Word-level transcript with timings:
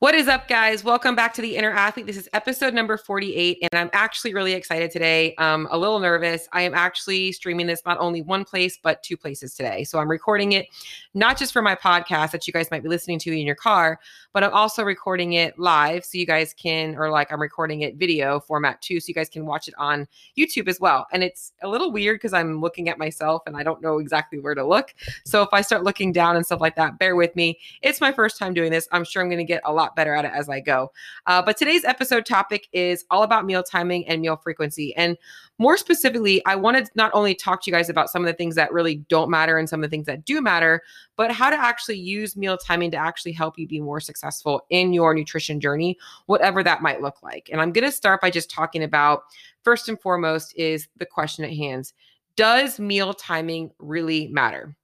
What 0.00 0.14
is 0.14 0.28
up, 0.28 0.48
guys? 0.48 0.82
Welcome 0.82 1.14
back 1.14 1.34
to 1.34 1.42
the 1.42 1.56
Inner 1.56 1.72
Athlete. 1.72 2.06
This 2.06 2.16
is 2.16 2.26
episode 2.32 2.72
number 2.72 2.96
48, 2.96 3.58
and 3.60 3.78
I'm 3.78 3.90
actually 3.92 4.32
really 4.32 4.54
excited 4.54 4.90
today. 4.90 5.34
Um, 5.34 5.68
a 5.70 5.76
little 5.76 5.98
nervous. 5.98 6.48
I 6.54 6.62
am 6.62 6.72
actually 6.72 7.32
streaming 7.32 7.66
this 7.66 7.82
not 7.84 7.98
only 8.00 8.22
one 8.22 8.46
place, 8.46 8.78
but 8.82 9.02
two 9.02 9.18
places 9.18 9.54
today. 9.54 9.84
So 9.84 9.98
I'm 9.98 10.10
recording 10.10 10.52
it 10.52 10.68
not 11.12 11.36
just 11.36 11.52
for 11.52 11.60
my 11.60 11.74
podcast 11.74 12.30
that 12.30 12.46
you 12.46 12.52
guys 12.54 12.70
might 12.70 12.82
be 12.82 12.88
listening 12.88 13.18
to 13.18 13.38
in 13.38 13.44
your 13.44 13.54
car, 13.54 14.00
but 14.32 14.42
I'm 14.42 14.54
also 14.54 14.84
recording 14.84 15.34
it 15.34 15.58
live 15.58 16.02
so 16.06 16.16
you 16.16 16.24
guys 16.24 16.54
can, 16.54 16.96
or 16.96 17.10
like 17.10 17.30
I'm 17.30 17.42
recording 17.42 17.82
it 17.82 17.96
video 17.96 18.40
format 18.40 18.80
too, 18.80 19.00
so 19.00 19.08
you 19.08 19.14
guys 19.14 19.28
can 19.28 19.44
watch 19.44 19.68
it 19.68 19.74
on 19.76 20.08
YouTube 20.34 20.68
as 20.68 20.80
well. 20.80 21.08
And 21.12 21.22
it's 21.22 21.52
a 21.62 21.68
little 21.68 21.92
weird 21.92 22.14
because 22.14 22.32
I'm 22.32 22.62
looking 22.62 22.88
at 22.88 22.96
myself 22.96 23.42
and 23.44 23.54
I 23.54 23.62
don't 23.62 23.82
know 23.82 23.98
exactly 23.98 24.38
where 24.38 24.54
to 24.54 24.64
look. 24.64 24.94
So 25.26 25.42
if 25.42 25.50
I 25.52 25.60
start 25.60 25.84
looking 25.84 26.10
down 26.10 26.36
and 26.36 26.46
stuff 26.46 26.62
like 26.62 26.76
that, 26.76 26.98
bear 26.98 27.16
with 27.16 27.36
me. 27.36 27.58
It's 27.82 28.00
my 28.00 28.12
first 28.12 28.38
time 28.38 28.54
doing 28.54 28.70
this. 28.70 28.88
I'm 28.92 29.04
sure 29.04 29.20
I'm 29.20 29.28
going 29.28 29.36
to 29.36 29.44
get 29.44 29.60
a 29.66 29.72
lot 29.74 29.89
lot 29.90 29.96
better 29.96 30.14
at 30.14 30.24
it 30.24 30.32
as 30.34 30.48
I 30.48 30.60
go. 30.60 30.92
Uh, 31.26 31.42
but 31.42 31.56
today's 31.56 31.84
episode 31.84 32.24
topic 32.26 32.68
is 32.72 33.04
all 33.10 33.22
about 33.22 33.44
meal 33.44 33.62
timing 33.62 34.06
and 34.06 34.20
meal 34.22 34.36
frequency. 34.36 34.94
And 34.96 35.16
more 35.58 35.76
specifically, 35.76 36.44
I 36.46 36.56
wanted 36.56 36.86
to 36.86 36.90
not 36.94 37.10
only 37.14 37.34
talk 37.34 37.62
to 37.62 37.70
you 37.70 37.76
guys 37.76 37.90
about 37.90 38.10
some 38.10 38.22
of 38.22 38.26
the 38.26 38.32
things 38.32 38.54
that 38.54 38.72
really 38.72 38.96
don't 39.08 39.30
matter 39.30 39.58
and 39.58 39.68
some 39.68 39.82
of 39.82 39.90
the 39.90 39.94
things 39.94 40.06
that 40.06 40.24
do 40.24 40.40
matter, 40.40 40.82
but 41.16 41.32
how 41.32 41.50
to 41.50 41.56
actually 41.56 41.98
use 41.98 42.36
meal 42.36 42.56
timing 42.56 42.90
to 42.92 42.96
actually 42.96 43.32
help 43.32 43.58
you 43.58 43.66
be 43.66 43.80
more 43.80 44.00
successful 44.00 44.62
in 44.70 44.92
your 44.92 45.14
nutrition 45.14 45.60
journey, 45.60 45.98
whatever 46.26 46.62
that 46.62 46.82
might 46.82 47.02
look 47.02 47.22
like. 47.22 47.48
And 47.52 47.60
I'm 47.60 47.72
going 47.72 47.84
to 47.84 47.92
start 47.92 48.20
by 48.20 48.30
just 48.30 48.50
talking 48.50 48.82
about 48.82 49.24
first 49.62 49.88
and 49.88 50.00
foremost 50.00 50.54
is 50.56 50.88
the 50.96 51.06
question 51.06 51.44
at 51.44 51.52
hand. 51.52 51.92
Does 52.36 52.78
meal 52.78 53.12
timing 53.12 53.70
really 53.78 54.28
matter? 54.28 54.74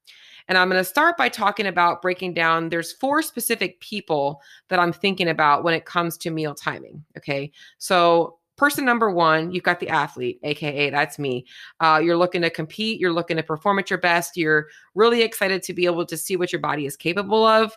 And 0.49 0.57
I'm 0.57 0.69
going 0.69 0.81
to 0.81 0.85
start 0.85 1.17
by 1.17 1.29
talking 1.29 1.67
about 1.67 2.03
breaking 2.03 2.35
down 2.35 2.69
there's 2.69 2.93
four 2.93 3.23
specific 3.23 3.81
people 3.81 4.41
that 4.69 4.79
I'm 4.79 4.93
thinking 4.93 5.29
about 5.29 5.65
when 5.65 5.75
it 5.75 5.85
comes 5.85 6.17
to 6.19 6.31
meal 6.31 6.55
timing. 6.55 7.05
Okay. 7.17 7.51
So, 7.79 8.39
person 8.57 8.85
number 8.85 9.11
one, 9.11 9.53
you've 9.53 9.65
got 9.65 9.81
the 9.81 9.89
athlete, 9.89 10.41
AKA 10.43 10.91
that's 10.91 11.19
me. 11.19 11.45
Uh, 11.81 12.01
you're 12.03 12.17
looking 12.17 12.41
to 12.43 12.49
compete, 12.49 12.99
you're 12.99 13.13
looking 13.13 13.37
to 13.37 13.43
perform 13.43 13.79
at 13.79 13.91
your 13.91 13.99
best, 13.99 14.37
you're 14.37 14.69
really 14.95 15.23
excited 15.23 15.63
to 15.65 15.75
be 15.75 15.85
able 15.85 16.07
to 16.07 16.17
see 16.17 16.37
what 16.37 16.53
your 16.53 16.61
body 16.61 16.87
is 16.87 16.97
capable 16.97 17.45
of. 17.45 17.73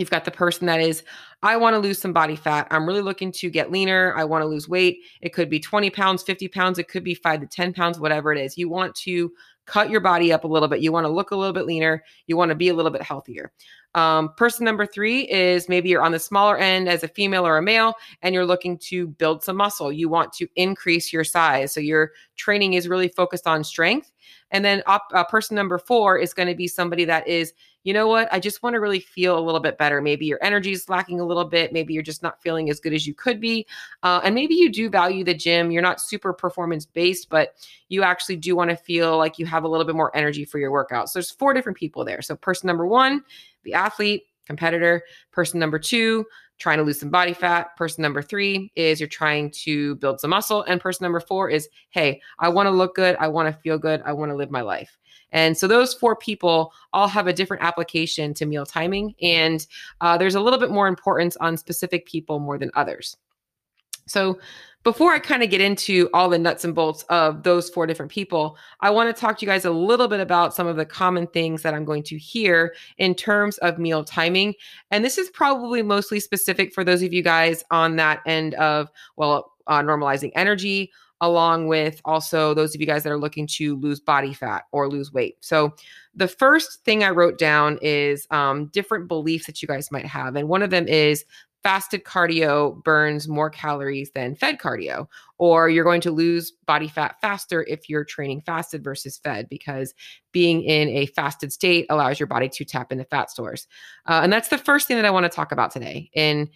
You've 0.00 0.10
got 0.10 0.24
the 0.24 0.30
person 0.30 0.66
that 0.66 0.80
is, 0.80 1.02
I 1.42 1.56
want 1.56 1.74
to 1.74 1.78
lose 1.78 1.98
some 1.98 2.14
body 2.14 2.36
fat. 2.36 2.66
I'm 2.70 2.86
really 2.86 3.02
looking 3.02 3.32
to 3.32 3.50
get 3.50 3.70
leaner. 3.70 4.14
I 4.16 4.24
want 4.24 4.40
to 4.40 4.46
lose 4.46 4.66
weight. 4.66 5.00
It 5.20 5.34
could 5.34 5.50
be 5.50 5.60
20 5.60 5.90
pounds, 5.90 6.22
50 6.22 6.48
pounds. 6.48 6.78
It 6.78 6.88
could 6.88 7.04
be 7.04 7.14
five 7.14 7.40
to 7.40 7.46
10 7.46 7.74
pounds, 7.74 8.00
whatever 8.00 8.32
it 8.32 8.38
is. 8.38 8.56
You 8.56 8.70
want 8.70 8.94
to 8.96 9.30
cut 9.70 9.88
your 9.88 10.00
body 10.00 10.32
up 10.32 10.42
a 10.42 10.48
little 10.48 10.66
bit. 10.66 10.80
You 10.80 10.90
want 10.90 11.04
to 11.04 11.12
look 11.12 11.30
a 11.30 11.36
little 11.36 11.52
bit 11.52 11.64
leaner. 11.64 12.02
You 12.26 12.36
want 12.36 12.48
to 12.48 12.56
be 12.56 12.70
a 12.70 12.74
little 12.74 12.90
bit 12.90 13.02
healthier. 13.02 13.52
Um, 13.94 14.34
person 14.36 14.64
number 14.64 14.84
three 14.84 15.30
is 15.30 15.68
maybe 15.68 15.88
you're 15.88 16.02
on 16.02 16.10
the 16.10 16.18
smaller 16.18 16.58
end 16.58 16.88
as 16.88 17.04
a 17.04 17.08
female 17.08 17.46
or 17.46 17.56
a 17.56 17.62
male, 17.62 17.94
and 18.22 18.34
you're 18.34 18.46
looking 18.46 18.78
to 18.78 19.06
build 19.06 19.44
some 19.44 19.56
muscle. 19.56 19.92
You 19.92 20.08
want 20.08 20.32
to 20.34 20.48
increase 20.56 21.12
your 21.12 21.22
size. 21.22 21.72
So 21.72 21.80
your 21.80 22.10
training 22.36 22.74
is 22.74 22.88
really 22.88 23.08
focused 23.08 23.46
on 23.46 23.62
strength. 23.62 24.10
And 24.50 24.64
then 24.64 24.82
op- 24.86 25.12
uh, 25.14 25.24
person 25.24 25.54
number 25.54 25.78
four 25.78 26.18
is 26.18 26.34
going 26.34 26.48
to 26.48 26.56
be 26.56 26.66
somebody 26.66 27.04
that 27.04 27.28
is 27.28 27.52
you 27.82 27.94
know 27.94 28.06
what? 28.08 28.28
I 28.32 28.40
just 28.40 28.62
want 28.62 28.74
to 28.74 28.80
really 28.80 29.00
feel 29.00 29.38
a 29.38 29.40
little 29.40 29.60
bit 29.60 29.78
better. 29.78 30.00
Maybe 30.02 30.26
your 30.26 30.38
energy 30.42 30.72
is 30.72 30.88
lacking 30.88 31.20
a 31.20 31.24
little 31.24 31.44
bit. 31.44 31.72
Maybe 31.72 31.94
you're 31.94 32.02
just 32.02 32.22
not 32.22 32.42
feeling 32.42 32.68
as 32.68 32.78
good 32.78 32.92
as 32.92 33.06
you 33.06 33.14
could 33.14 33.40
be. 33.40 33.66
Uh, 34.02 34.20
and 34.22 34.34
maybe 34.34 34.54
you 34.54 34.70
do 34.70 34.90
value 34.90 35.24
the 35.24 35.34
gym. 35.34 35.70
You're 35.70 35.82
not 35.82 36.00
super 36.00 36.32
performance 36.32 36.84
based, 36.84 37.30
but 37.30 37.54
you 37.88 38.02
actually 38.02 38.36
do 38.36 38.54
want 38.54 38.70
to 38.70 38.76
feel 38.76 39.16
like 39.16 39.38
you 39.38 39.46
have 39.46 39.64
a 39.64 39.68
little 39.68 39.86
bit 39.86 39.94
more 39.94 40.14
energy 40.14 40.44
for 40.44 40.58
your 40.58 40.70
workout. 40.70 41.08
So 41.08 41.18
there's 41.18 41.30
four 41.30 41.54
different 41.54 41.78
people 41.78 42.04
there. 42.04 42.20
So 42.22 42.36
person 42.36 42.66
number 42.66 42.86
one, 42.86 43.22
the 43.64 43.74
athlete, 43.74 44.24
competitor. 44.46 45.02
Person 45.30 45.60
number 45.60 45.78
two, 45.78 46.26
trying 46.60 46.78
to 46.78 46.84
lose 46.84 47.00
some 47.00 47.10
body 47.10 47.32
fat. 47.32 47.74
Person 47.76 48.02
number 48.02 48.22
three 48.22 48.70
is 48.76 49.00
you're 49.00 49.08
trying 49.08 49.50
to 49.50 49.96
build 49.96 50.20
some 50.20 50.30
muscle. 50.30 50.62
And 50.62 50.80
person 50.80 51.04
number 51.04 51.18
four 51.18 51.50
is, 51.50 51.68
hey, 51.90 52.20
I 52.38 52.48
want 52.48 52.66
to 52.66 52.70
look 52.70 52.94
good. 52.94 53.16
I 53.18 53.26
want 53.26 53.52
to 53.52 53.60
feel 53.60 53.78
good. 53.78 54.02
I 54.04 54.12
want 54.12 54.30
to 54.30 54.36
live 54.36 54.50
my 54.50 54.60
life. 54.60 54.96
And 55.32 55.56
so 55.56 55.66
those 55.66 55.94
four 55.94 56.16
people 56.16 56.72
all 56.92 57.08
have 57.08 57.26
a 57.26 57.32
different 57.32 57.62
application 57.62 58.34
to 58.34 58.46
meal 58.46 58.66
timing. 58.66 59.14
And 59.22 59.66
uh, 60.00 60.18
there's 60.18 60.34
a 60.34 60.40
little 60.40 60.58
bit 60.58 60.70
more 60.70 60.86
importance 60.86 61.36
on 61.38 61.56
specific 61.56 62.06
people 62.06 62.38
more 62.38 62.58
than 62.58 62.70
others. 62.74 63.16
So 64.10 64.38
before 64.82 65.12
I 65.12 65.18
kind 65.18 65.42
of 65.42 65.50
get 65.50 65.60
into 65.60 66.08
all 66.14 66.30
the 66.30 66.38
nuts 66.38 66.64
and 66.64 66.74
bolts 66.74 67.04
of 67.10 67.42
those 67.42 67.68
four 67.68 67.86
different 67.86 68.10
people, 68.10 68.56
I 68.80 68.90
want 68.90 69.14
to 69.14 69.18
talk 69.18 69.38
to 69.38 69.46
you 69.46 69.50
guys 69.50 69.66
a 69.66 69.70
little 69.70 70.08
bit 70.08 70.20
about 70.20 70.54
some 70.54 70.66
of 70.66 70.76
the 70.76 70.86
common 70.86 71.26
things 71.26 71.62
that 71.62 71.74
I'm 71.74 71.84
going 71.84 72.02
to 72.04 72.18
hear 72.18 72.74
in 72.96 73.14
terms 73.14 73.58
of 73.58 73.78
meal 73.78 74.04
timing. 74.04 74.54
And 74.90 75.04
this 75.04 75.18
is 75.18 75.28
probably 75.30 75.82
mostly 75.82 76.18
specific 76.18 76.72
for 76.72 76.82
those 76.82 77.02
of 77.02 77.12
you 77.12 77.22
guys 77.22 77.62
on 77.70 77.96
that 77.96 78.20
end 78.26 78.54
of, 78.54 78.90
well, 79.16 79.52
uh, 79.66 79.82
normalizing 79.82 80.32
energy, 80.34 80.90
along 81.20 81.68
with 81.68 82.00
also 82.06 82.54
those 82.54 82.74
of 82.74 82.80
you 82.80 82.86
guys 82.86 83.02
that 83.02 83.12
are 83.12 83.18
looking 83.18 83.46
to 83.46 83.76
lose 83.76 84.00
body 84.00 84.32
fat 84.32 84.64
or 84.72 84.88
lose 84.88 85.12
weight. 85.12 85.36
So, 85.40 85.74
the 86.14 86.26
first 86.26 86.84
thing 86.84 87.04
I 87.04 87.10
wrote 87.10 87.38
down 87.38 87.78
is 87.82 88.26
um, 88.32 88.66
different 88.66 89.06
beliefs 89.06 89.46
that 89.46 89.62
you 89.62 89.68
guys 89.68 89.92
might 89.92 90.06
have. 90.06 90.34
And 90.34 90.48
one 90.48 90.62
of 90.62 90.70
them 90.70 90.88
is 90.88 91.24
fasted 91.62 92.04
cardio 92.04 92.82
burns 92.84 93.28
more 93.28 93.50
calories 93.50 94.10
than 94.12 94.34
fed 94.34 94.58
cardio, 94.58 95.06
or 95.38 95.68
you're 95.68 95.84
going 95.84 96.00
to 96.00 96.10
lose 96.10 96.52
body 96.66 96.88
fat 96.88 97.16
faster 97.20 97.64
if 97.68 97.88
you're 97.88 98.04
training 98.04 98.40
fasted 98.40 98.82
versus 98.82 99.18
fed, 99.18 99.48
because 99.48 99.94
being 100.32 100.62
in 100.62 100.88
a 100.88 101.06
fasted 101.06 101.52
state 101.52 101.86
allows 101.90 102.18
your 102.18 102.26
body 102.26 102.48
to 102.48 102.64
tap 102.64 102.92
into 102.92 103.04
fat 103.04 103.30
stores. 103.30 103.66
Uh, 104.06 104.20
and 104.22 104.32
that's 104.32 104.48
the 104.48 104.58
first 104.58 104.88
thing 104.88 104.96
that 104.96 105.04
I 105.04 105.10
want 105.10 105.24
to 105.24 105.30
talk 105.30 105.52
about 105.52 105.70
today. 105.70 106.10
And 106.14 106.48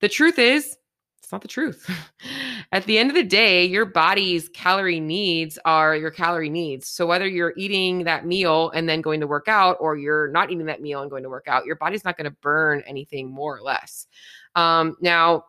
the 0.00 0.08
truth 0.08 0.38
is, 0.38 0.76
it's 1.22 1.32
not 1.32 1.42
the 1.42 1.48
truth. 1.48 1.88
At 2.72 2.86
the 2.86 2.96
end 2.96 3.10
of 3.10 3.16
the 3.16 3.22
day, 3.22 3.66
your 3.66 3.84
body's 3.84 4.48
calorie 4.48 4.98
needs 4.98 5.58
are 5.66 5.94
your 5.94 6.10
calorie 6.10 6.48
needs. 6.48 6.88
So 6.88 7.06
whether 7.06 7.28
you're 7.28 7.52
eating 7.54 8.04
that 8.04 8.24
meal 8.24 8.70
and 8.70 8.88
then 8.88 9.02
going 9.02 9.20
to 9.20 9.26
work 9.26 9.46
out, 9.46 9.76
or 9.78 9.98
you're 9.98 10.28
not 10.28 10.50
eating 10.50 10.64
that 10.66 10.80
meal 10.80 11.02
and 11.02 11.10
going 11.10 11.22
to 11.22 11.28
work 11.28 11.48
out, 11.48 11.66
your 11.66 11.76
body's 11.76 12.02
not 12.02 12.16
going 12.16 12.30
to 12.30 12.36
burn 12.40 12.82
anything 12.86 13.30
more 13.30 13.58
or 13.58 13.60
less. 13.60 14.06
Um, 14.54 14.96
now, 15.02 15.44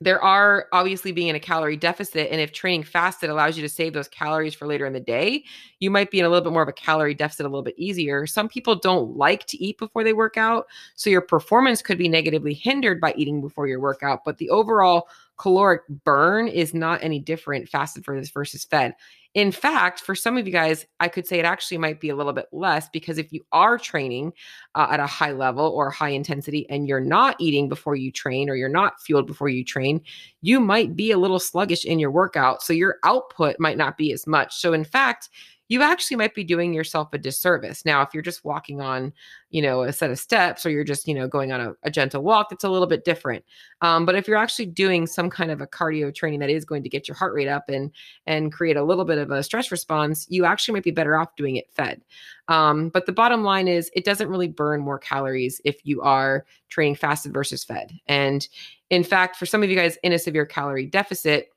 there 0.00 0.22
are 0.22 0.66
obviously 0.72 1.10
being 1.10 1.28
in 1.28 1.36
a 1.36 1.40
calorie 1.40 1.76
deficit. 1.76 2.28
And 2.30 2.40
if 2.40 2.52
training 2.52 2.84
fasted 2.84 3.30
allows 3.30 3.56
you 3.56 3.62
to 3.62 3.68
save 3.68 3.94
those 3.94 4.08
calories 4.08 4.54
for 4.54 4.66
later 4.66 4.84
in 4.84 4.92
the 4.92 5.00
day, 5.00 5.44
you 5.80 5.90
might 5.90 6.10
be 6.10 6.18
in 6.18 6.26
a 6.26 6.28
little 6.28 6.44
bit 6.44 6.52
more 6.52 6.62
of 6.62 6.68
a 6.68 6.72
calorie 6.72 7.14
deficit 7.14 7.46
a 7.46 7.48
little 7.48 7.62
bit 7.62 7.78
easier. 7.78 8.26
Some 8.26 8.48
people 8.48 8.76
don't 8.76 9.16
like 9.16 9.46
to 9.46 9.62
eat 9.62 9.78
before 9.78 10.04
they 10.04 10.12
work 10.12 10.36
out. 10.36 10.66
So 10.96 11.08
your 11.08 11.22
performance 11.22 11.80
could 11.80 11.96
be 11.96 12.08
negatively 12.08 12.52
hindered 12.52 13.00
by 13.00 13.14
eating 13.16 13.40
before 13.40 13.68
your 13.68 13.80
workout. 13.80 14.24
But 14.24 14.36
the 14.36 14.50
overall 14.50 15.08
caloric 15.38 15.82
burn 16.04 16.48
is 16.48 16.74
not 16.74 17.02
any 17.02 17.18
different 17.18 17.68
fasted 17.68 18.04
versus 18.04 18.64
fed. 18.64 18.94
In 19.36 19.52
fact, 19.52 20.00
for 20.00 20.14
some 20.14 20.38
of 20.38 20.46
you 20.46 20.52
guys, 20.52 20.86
I 20.98 21.08
could 21.08 21.26
say 21.26 21.38
it 21.38 21.44
actually 21.44 21.76
might 21.76 22.00
be 22.00 22.08
a 22.08 22.16
little 22.16 22.32
bit 22.32 22.46
less 22.52 22.88
because 22.88 23.18
if 23.18 23.30
you 23.34 23.42
are 23.52 23.76
training 23.76 24.32
uh, 24.74 24.86
at 24.90 24.98
a 24.98 25.06
high 25.06 25.32
level 25.32 25.66
or 25.66 25.90
high 25.90 26.08
intensity 26.08 26.66
and 26.70 26.88
you're 26.88 27.02
not 27.02 27.36
eating 27.38 27.68
before 27.68 27.96
you 27.96 28.10
train 28.10 28.48
or 28.48 28.56
you're 28.56 28.70
not 28.70 28.98
fueled 28.98 29.26
before 29.26 29.50
you 29.50 29.62
train, 29.62 30.00
you 30.40 30.58
might 30.58 30.96
be 30.96 31.10
a 31.10 31.18
little 31.18 31.38
sluggish 31.38 31.84
in 31.84 31.98
your 31.98 32.10
workout. 32.10 32.62
So 32.62 32.72
your 32.72 32.96
output 33.04 33.56
might 33.58 33.76
not 33.76 33.98
be 33.98 34.10
as 34.10 34.26
much. 34.26 34.56
So, 34.56 34.72
in 34.72 34.84
fact, 34.84 35.28
you 35.68 35.82
actually 35.82 36.16
might 36.16 36.34
be 36.34 36.44
doing 36.44 36.72
yourself 36.72 37.08
a 37.12 37.18
disservice. 37.18 37.84
Now, 37.84 38.02
if 38.02 38.10
you're 38.14 38.22
just 38.22 38.44
walking 38.44 38.80
on, 38.80 39.12
you 39.50 39.60
know, 39.62 39.82
a 39.82 39.92
set 39.92 40.10
of 40.10 40.18
steps 40.18 40.64
or 40.64 40.70
you're 40.70 40.84
just, 40.84 41.08
you 41.08 41.14
know, 41.14 41.26
going 41.26 41.52
on 41.52 41.60
a, 41.60 41.72
a 41.82 41.90
gentle 41.90 42.22
walk, 42.22 42.52
it's 42.52 42.64
a 42.64 42.68
little 42.68 42.86
bit 42.86 43.04
different. 43.04 43.44
Um, 43.80 44.06
but 44.06 44.14
if 44.14 44.28
you're 44.28 44.36
actually 44.36 44.66
doing 44.66 45.06
some 45.06 45.28
kind 45.28 45.50
of 45.50 45.60
a 45.60 45.66
cardio 45.66 46.14
training 46.14 46.40
that 46.40 46.50
is 46.50 46.64
going 46.64 46.82
to 46.82 46.88
get 46.88 47.08
your 47.08 47.16
heart 47.16 47.34
rate 47.34 47.48
up 47.48 47.68
and 47.68 47.90
and 48.26 48.52
create 48.52 48.76
a 48.76 48.84
little 48.84 49.04
bit 49.04 49.18
of 49.18 49.30
a 49.30 49.42
stress 49.42 49.70
response, 49.70 50.26
you 50.30 50.44
actually 50.44 50.74
might 50.74 50.84
be 50.84 50.90
better 50.90 51.16
off 51.16 51.34
doing 51.36 51.56
it 51.56 51.70
fed. 51.72 52.02
Um, 52.48 52.90
but 52.90 53.06
the 53.06 53.12
bottom 53.12 53.42
line 53.42 53.66
is 53.66 53.90
it 53.94 54.04
doesn't 54.04 54.28
really 54.28 54.48
burn 54.48 54.80
more 54.80 54.98
calories 54.98 55.60
if 55.64 55.80
you 55.84 56.00
are 56.02 56.46
training 56.68 56.94
fasted 56.94 57.32
versus 57.32 57.64
fed. 57.64 57.92
And 58.06 58.46
in 58.90 59.02
fact, 59.02 59.36
for 59.36 59.46
some 59.46 59.62
of 59.62 59.70
you 59.70 59.76
guys 59.76 59.98
in 60.04 60.12
a 60.12 60.18
severe 60.18 60.46
calorie 60.46 60.86
deficit, 60.86 61.50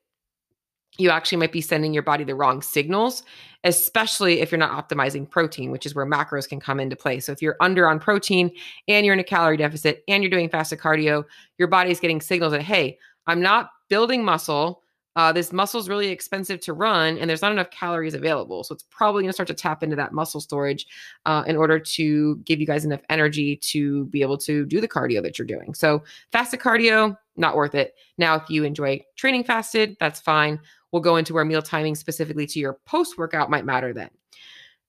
you 1.00 1.10
actually 1.10 1.38
might 1.38 1.52
be 1.52 1.60
sending 1.60 1.94
your 1.94 2.02
body 2.02 2.24
the 2.24 2.34
wrong 2.34 2.62
signals, 2.62 3.22
especially 3.64 4.40
if 4.40 4.50
you're 4.50 4.58
not 4.58 4.88
optimizing 4.88 5.28
protein, 5.28 5.70
which 5.70 5.86
is 5.86 5.94
where 5.94 6.06
macros 6.06 6.48
can 6.48 6.60
come 6.60 6.78
into 6.78 6.96
play. 6.96 7.20
So 7.20 7.32
if 7.32 7.42
you're 7.42 7.56
under 7.60 7.88
on 7.88 7.98
protein 7.98 8.50
and 8.88 9.04
you're 9.04 9.14
in 9.14 9.20
a 9.20 9.24
calorie 9.24 9.56
deficit 9.56 10.04
and 10.08 10.22
you're 10.22 10.30
doing 10.30 10.48
fasted 10.48 10.78
cardio, 10.78 11.24
your 11.58 11.68
body 11.68 11.90
is 11.90 12.00
getting 12.00 12.20
signals 12.20 12.52
that, 12.52 12.62
hey, 12.62 12.98
I'm 13.26 13.40
not 13.40 13.70
building 13.88 14.24
muscle. 14.24 14.82
Uh, 15.16 15.32
this 15.32 15.52
muscle 15.52 15.80
is 15.80 15.88
really 15.88 16.08
expensive 16.08 16.60
to 16.60 16.72
run 16.72 17.18
and 17.18 17.28
there's 17.28 17.42
not 17.42 17.50
enough 17.50 17.70
calories 17.70 18.14
available. 18.14 18.62
So 18.62 18.74
it's 18.74 18.84
probably 18.90 19.22
going 19.22 19.30
to 19.30 19.34
start 19.34 19.48
to 19.48 19.54
tap 19.54 19.82
into 19.82 19.96
that 19.96 20.12
muscle 20.12 20.40
storage 20.40 20.86
uh, 21.26 21.42
in 21.46 21.56
order 21.56 21.80
to 21.80 22.36
give 22.44 22.60
you 22.60 22.66
guys 22.66 22.84
enough 22.84 23.00
energy 23.10 23.56
to 23.56 24.04
be 24.06 24.22
able 24.22 24.38
to 24.38 24.64
do 24.66 24.80
the 24.80 24.88
cardio 24.88 25.20
that 25.22 25.38
you're 25.38 25.46
doing. 25.46 25.74
So 25.74 26.04
fasted 26.30 26.60
cardio, 26.60 27.16
not 27.36 27.56
worth 27.56 27.74
it. 27.74 27.94
Now, 28.18 28.36
if 28.36 28.48
you 28.48 28.62
enjoy 28.64 29.00
training 29.16 29.44
fasted, 29.44 29.96
that's 29.98 30.20
fine. 30.20 30.60
We'll 30.92 31.02
go 31.02 31.16
into 31.16 31.34
where 31.34 31.44
meal 31.44 31.62
timing 31.62 31.94
specifically 31.94 32.46
to 32.48 32.58
your 32.58 32.74
post 32.86 33.18
workout 33.18 33.50
might 33.50 33.64
matter 33.64 33.92
then. 33.92 34.10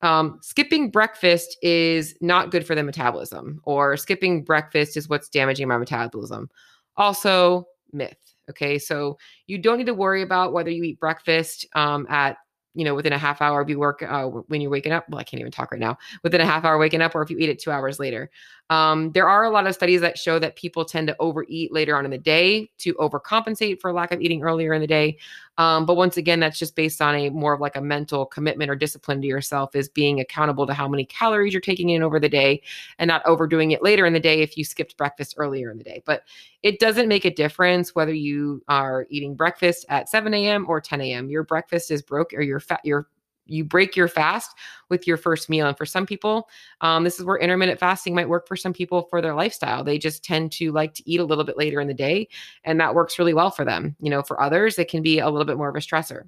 um, 0.02 0.40
skipping 0.42 0.90
breakfast 0.90 1.58
is 1.62 2.16
not 2.22 2.52
good 2.52 2.66
for 2.66 2.76
the 2.76 2.84
metabolism, 2.84 3.62
or 3.64 3.98
skipping 3.98 4.44
breakfast 4.44 4.98
is 4.98 5.08
what's 5.08 5.30
damaging 5.30 5.68
my 5.68 5.78
metabolism. 5.78 6.50
Also, 6.98 7.66
myth. 7.94 8.18
Okay, 8.50 8.80
so 8.80 9.18
you 9.48 9.58
don't 9.60 9.78
need 9.78 9.86
to 9.86 9.94
worry 9.94 10.24
about 10.24 10.54
whether 10.54 10.70
you 10.72 10.84
eat 10.84 11.00
breakfast 11.00 11.66
um, 11.76 12.06
at 12.10 12.38
you 12.74 12.86
know, 12.86 12.96
within 12.96 13.12
a 13.12 13.18
half 13.18 13.42
hour 13.42 13.60
of 13.60 13.70
you 13.70 13.78
work 13.78 14.02
uh, 14.02 14.24
when 14.24 14.62
you're 14.62 14.72
waking 14.72 14.94
up. 14.94 15.04
Well, 15.10 15.20
I 15.20 15.26
can't 15.26 15.42
even 15.42 15.52
talk 15.52 15.74
right 15.74 15.80
now. 15.80 15.98
Within 16.24 16.40
a 16.40 16.46
half 16.46 16.64
hour 16.64 16.78
waking 16.78 17.02
up, 17.02 17.14
or 17.14 17.22
if 17.22 17.30
you 17.30 17.38
eat 17.38 17.50
it 17.50 17.60
two 17.60 17.70
hours 17.70 18.00
later. 18.00 18.30
Um, 18.72 19.12
there 19.12 19.28
are 19.28 19.44
a 19.44 19.50
lot 19.50 19.68
of 19.68 19.76
studies 19.76 20.00
that 20.00 20.18
show 20.18 20.40
that 20.40 20.56
people 20.56 20.86
tend 20.86 21.08
to 21.10 21.16
overeat 21.20 21.74
later 21.74 21.98
on 21.98 22.06
in 22.06 22.12
the 22.12 22.18
day 22.18 22.72
to 22.78 22.94
overcompensate 22.94 23.82
for 23.82 23.92
lack 23.92 24.14
of 24.14 24.22
eating 24.22 24.44
earlier 24.44 24.74
in 24.74 24.80
the 24.80 24.88
day. 24.88 25.18
Um, 25.58 25.86
but 25.86 25.98
once 25.98 26.16
again, 26.16 26.40
that's 26.40 26.58
just 26.58 26.74
based 26.74 27.02
on 27.02 27.14
a 27.14 27.30
more 27.32 27.54
of 27.54 27.60
like 27.60 27.76
a 27.76 27.82
mental 27.82 28.26
commitment 28.26 28.72
or 28.72 28.76
discipline 28.78 29.22
to 29.22 29.28
yourself, 29.28 29.76
is 29.76 29.90
being 29.90 30.22
accountable 30.22 30.66
to 30.68 30.74
how 30.74 30.88
many 30.88 31.04
calories 31.04 31.52
you're 31.54 31.60
taking 31.60 31.90
in 31.90 32.02
over 32.02 32.18
the 32.18 32.30
day 32.30 32.62
and 32.98 33.10
not 33.10 33.22
overdoing 33.26 33.72
it 33.72 33.84
later 33.84 34.06
in 34.06 34.14
the 34.14 34.22
day 34.22 34.42
if 34.42 34.58
you 34.58 34.64
skipped 34.64 34.96
breakfast 34.96 35.36
earlier 35.38 35.70
in 35.70 35.78
the 35.78 35.84
day. 35.84 36.02
But 36.06 36.24
it 36.64 36.80
doesn't 36.80 37.10
make 37.10 37.26
a 37.26 37.34
difference 37.34 37.94
whether 37.94 38.14
you 38.14 38.64
are 38.70 39.06
eating 39.10 39.36
breakfast 39.36 39.86
at 39.90 40.08
7 40.08 40.34
a.m. 40.34 40.66
or 40.70 40.80
10 40.80 41.02
a.m. 41.02 41.30
Your 41.30 41.44
breakfast 41.44 41.92
is 41.92 42.02
broke 42.02 42.34
or 42.34 42.42
your 42.42 42.62
fat 42.62 42.80
your 42.86 43.08
you 43.46 43.64
break 43.64 43.96
your 43.96 44.08
fast 44.08 44.52
with 44.90 45.08
your 45.08 45.18
first 45.18 45.50
meal. 45.50 45.68
And 45.68 45.78
for 45.78 45.86
some 45.86 46.06
people, 46.06 46.48
um, 46.82 47.04
this 47.04 47.20
is 47.20 47.26
where 47.26 47.38
intermittent 47.38 47.80
fasting 47.80 48.16
might 48.16 48.30
work 48.30 48.48
for 48.48 48.56
some 48.56 48.74
people 48.74 49.04
for 49.10 49.22
their 49.22 49.36
lifestyle. 49.36 49.84
They 49.84 49.98
just 49.98 50.24
tend 50.24 50.52
to 50.54 50.72
like 50.72 50.94
to 50.96 51.10
eat 51.10 51.20
a 51.20 51.26
little 51.26 51.44
bit 51.44 51.58
later 51.58 51.82
in 51.82 51.88
the 51.88 51.94
day, 51.94 52.28
and 52.64 52.80
that 52.80 52.96
works 52.96 53.20
really 53.20 53.34
well 53.34 53.52
for 53.52 53.66
them. 53.66 53.96
You 54.00 54.10
know, 54.10 54.22
for 54.22 54.42
others, 54.42 54.80
it 54.80 54.90
can 54.90 55.02
be 55.02 55.20
a 55.20 55.30
little 55.30 55.46
bit 55.46 55.58
more 55.58 55.70
of 55.70 55.76
a 55.76 55.80
stressor. 55.80 56.28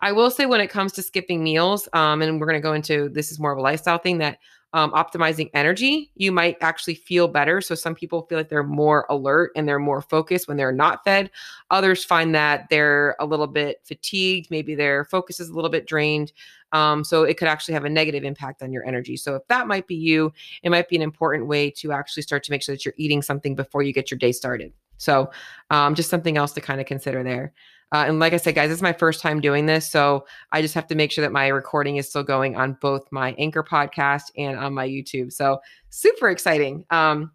I 0.00 0.12
will 0.12 0.30
say 0.30 0.46
when 0.46 0.60
it 0.60 0.70
comes 0.70 0.92
to 0.92 1.02
skipping 1.02 1.42
meals, 1.42 1.88
um, 1.92 2.22
and 2.22 2.40
we're 2.40 2.46
going 2.46 2.60
to 2.60 2.66
go 2.66 2.72
into 2.72 3.08
this 3.08 3.32
is 3.32 3.40
more 3.40 3.52
of 3.52 3.58
a 3.58 3.62
lifestyle 3.62 3.98
thing 3.98 4.18
that 4.18 4.38
um, 4.74 4.92
optimizing 4.92 5.50
energy, 5.54 6.10
you 6.14 6.30
might 6.30 6.56
actually 6.60 6.94
feel 6.94 7.26
better. 7.26 7.60
So 7.60 7.74
some 7.74 7.94
people 7.94 8.22
feel 8.22 8.38
like 8.38 8.48
they're 8.48 8.62
more 8.62 9.06
alert 9.08 9.52
and 9.56 9.66
they're 9.66 9.78
more 9.78 10.02
focused 10.02 10.46
when 10.46 10.56
they're 10.56 10.72
not 10.72 11.04
fed. 11.04 11.30
Others 11.70 12.04
find 12.04 12.34
that 12.34 12.66
they're 12.68 13.16
a 13.18 13.26
little 13.26 13.46
bit 13.46 13.80
fatigued. 13.84 14.50
Maybe 14.50 14.74
their 14.74 15.04
focus 15.06 15.40
is 15.40 15.48
a 15.48 15.54
little 15.54 15.70
bit 15.70 15.86
drained. 15.86 16.32
Um, 16.72 17.02
so 17.02 17.22
it 17.22 17.38
could 17.38 17.48
actually 17.48 17.74
have 17.74 17.86
a 17.86 17.90
negative 17.90 18.24
impact 18.24 18.62
on 18.62 18.72
your 18.72 18.84
energy. 18.84 19.16
So 19.16 19.36
if 19.36 19.46
that 19.48 19.66
might 19.66 19.86
be 19.86 19.94
you, 19.94 20.32
it 20.62 20.70
might 20.70 20.88
be 20.88 20.96
an 20.96 21.02
important 21.02 21.46
way 21.46 21.70
to 21.70 21.92
actually 21.92 22.24
start 22.24 22.44
to 22.44 22.50
make 22.50 22.62
sure 22.62 22.74
that 22.74 22.84
you're 22.84 22.94
eating 22.98 23.22
something 23.22 23.54
before 23.54 23.82
you 23.82 23.94
get 23.94 24.10
your 24.10 24.18
day 24.18 24.32
started. 24.32 24.72
So 24.98 25.30
um, 25.70 25.94
just 25.94 26.10
something 26.10 26.36
else 26.36 26.52
to 26.52 26.60
kind 26.60 26.80
of 26.80 26.86
consider 26.86 27.22
there. 27.22 27.54
Uh, 27.92 28.04
and 28.06 28.18
like 28.18 28.32
I 28.32 28.36
said, 28.36 28.54
guys, 28.54 28.68
this 28.68 28.78
is 28.78 28.82
my 28.82 28.92
first 28.92 29.20
time 29.20 29.40
doing 29.40 29.66
this. 29.66 29.90
So 29.90 30.26
I 30.52 30.60
just 30.60 30.74
have 30.74 30.86
to 30.88 30.94
make 30.94 31.10
sure 31.10 31.22
that 31.22 31.32
my 31.32 31.48
recording 31.48 31.96
is 31.96 32.08
still 32.08 32.22
going 32.22 32.54
on 32.54 32.76
both 32.80 33.06
my 33.10 33.34
Anchor 33.38 33.62
podcast 33.62 34.24
and 34.36 34.58
on 34.58 34.74
my 34.74 34.86
YouTube. 34.86 35.32
So 35.32 35.60
super 35.88 36.28
exciting. 36.28 36.84
Um, 36.90 37.32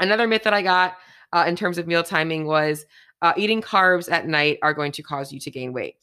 another 0.00 0.26
myth 0.26 0.42
that 0.42 0.52
I 0.52 0.62
got 0.62 0.96
uh, 1.32 1.44
in 1.48 1.56
terms 1.56 1.78
of 1.78 1.86
meal 1.86 2.02
timing 2.02 2.46
was 2.46 2.84
uh, 3.22 3.32
eating 3.36 3.62
carbs 3.62 4.10
at 4.10 4.28
night 4.28 4.58
are 4.62 4.74
going 4.74 4.92
to 4.92 5.02
cause 5.02 5.32
you 5.32 5.40
to 5.40 5.50
gain 5.50 5.72
weight. 5.72 5.96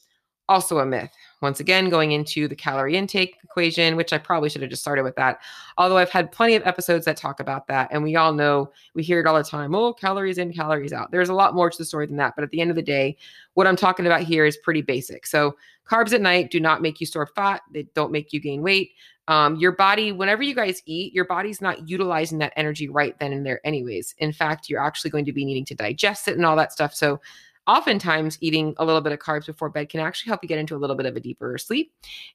Also 0.49 0.79
a 0.79 0.85
myth. 0.85 1.11
Once 1.41 1.59
again, 1.59 1.89
going 1.89 2.11
into 2.11 2.47
the 2.47 2.55
calorie 2.55 2.95
intake 2.95 3.37
equation, 3.43 3.95
which 3.95 4.13
I 4.13 4.17
probably 4.17 4.49
should 4.49 4.61
have 4.61 4.69
just 4.69 4.81
started 4.81 5.03
with 5.03 5.15
that. 5.15 5.39
Although 5.77 5.97
I've 5.97 6.09
had 6.09 6.31
plenty 6.31 6.55
of 6.55 6.65
episodes 6.65 7.05
that 7.05 7.17
talk 7.17 7.39
about 7.39 7.67
that. 7.67 7.89
And 7.91 8.03
we 8.03 8.15
all 8.15 8.33
know, 8.33 8.71
we 8.93 9.03
hear 9.03 9.19
it 9.19 9.27
all 9.27 9.35
the 9.35 9.43
time 9.43 9.75
oh, 9.75 9.93
calories 9.93 10.37
in, 10.37 10.53
calories 10.53 10.93
out. 10.93 11.11
There's 11.11 11.29
a 11.29 11.33
lot 11.33 11.53
more 11.53 11.69
to 11.69 11.77
the 11.77 11.85
story 11.85 12.07
than 12.07 12.17
that. 12.17 12.35
But 12.35 12.43
at 12.43 12.51
the 12.51 12.61
end 12.61 12.69
of 12.69 12.75
the 12.75 12.81
day, 12.81 13.17
what 13.53 13.67
I'm 13.67 13.75
talking 13.75 14.05
about 14.05 14.21
here 14.21 14.45
is 14.45 14.57
pretty 14.57 14.81
basic. 14.81 15.25
So, 15.25 15.55
carbs 15.89 16.13
at 16.13 16.21
night 16.21 16.49
do 16.49 16.59
not 16.59 16.81
make 16.81 16.99
you 16.99 17.05
store 17.05 17.27
fat, 17.27 17.61
they 17.71 17.83
don't 17.93 18.11
make 18.11 18.33
you 18.33 18.39
gain 18.39 18.61
weight. 18.63 18.91
Um, 19.27 19.55
your 19.55 19.71
body, 19.71 20.11
whenever 20.11 20.43
you 20.43 20.53
guys 20.53 20.83
eat, 20.85 21.13
your 21.13 21.25
body's 21.25 21.61
not 21.61 21.89
utilizing 21.89 22.37
that 22.39 22.53
energy 22.55 22.89
right 22.89 23.17
then 23.19 23.33
and 23.33 23.45
there, 23.45 23.59
anyways. 23.65 24.13
In 24.19 24.31
fact, 24.31 24.69
you're 24.69 24.83
actually 24.83 25.11
going 25.11 25.25
to 25.25 25.33
be 25.33 25.45
needing 25.45 25.65
to 25.65 25.75
digest 25.75 26.27
it 26.27 26.37
and 26.37 26.45
all 26.45 26.55
that 26.55 26.71
stuff. 26.71 26.93
So, 26.93 27.19
oftentimes 27.67 28.37
eating 28.41 28.73
a 28.77 28.85
little 28.85 29.01
bit 29.01 29.11
of 29.11 29.19
carbs 29.19 29.45
before 29.45 29.69
bed 29.69 29.89
can 29.89 29.99
actually 29.99 30.29
help 30.29 30.43
you 30.43 30.49
get 30.49 30.59
into 30.59 30.75
a 30.75 30.77
little 30.77 30.95
bit 30.95 31.05
of 31.05 31.15
a 31.15 31.19
deeper 31.19 31.57
sleep 31.57 31.91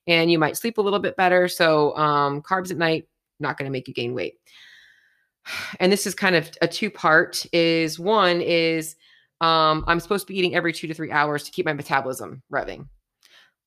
and 0.07 0.31
you 0.31 0.39
might 0.39 0.57
sleep 0.57 0.79
a 0.79 0.81
little 0.81 0.99
bit 0.99 1.17
better 1.17 1.49
so 1.49 1.97
um, 1.97 2.43
carbs 2.43 2.71
at 2.71 2.77
night 2.77 3.07
not 3.39 3.57
going 3.57 3.69
to 3.69 3.73
make 3.73 3.89
you 3.89 3.95
gain 3.95 4.15
weight. 4.15 4.35
And 5.81 5.91
this 5.91 6.07
is 6.07 6.15
kind 6.15 6.37
of 6.37 6.51
a 6.61 6.69
two 6.69 6.91
part 6.91 7.47
is 7.53 7.99
one 7.99 8.41
is 8.41 8.97
um, 9.41 9.85
i'm 9.87 9.99
supposed 10.01 10.27
to 10.27 10.33
be 10.33 10.39
eating 10.39 10.55
every 10.55 10.73
two 10.73 10.87
to 10.87 10.95
three 10.95 11.11
hours 11.11 11.45
to 11.45 11.51
keep 11.51 11.65
my 11.67 11.73
metabolism 11.73 12.43
revving. 12.53 12.87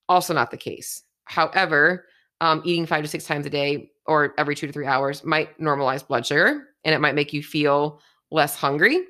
Also 0.08 0.34
not 0.34 0.52
the 0.52 0.58
case. 0.58 1.04
However 1.26 2.06
um, 2.42 2.62
eating 2.66 2.86
five 2.86 3.04
to 3.04 3.08
six 3.08 3.26
times 3.26 3.46
a 3.46 3.50
day 3.50 3.92
or 4.06 4.34
every 4.38 4.56
two 4.56 4.68
to 4.68 4.74
three 4.74 4.86
hours 4.86 5.24
might 5.24 5.58
normalize 5.60 6.06
blood 6.06 6.26
sugar 6.26 6.68
and 6.84 6.94
it 6.94 7.00
might 7.00 7.16
make 7.16 7.34
you 7.34 7.42
feel 7.42 8.02
less 8.32 8.56
hungry 8.56 9.06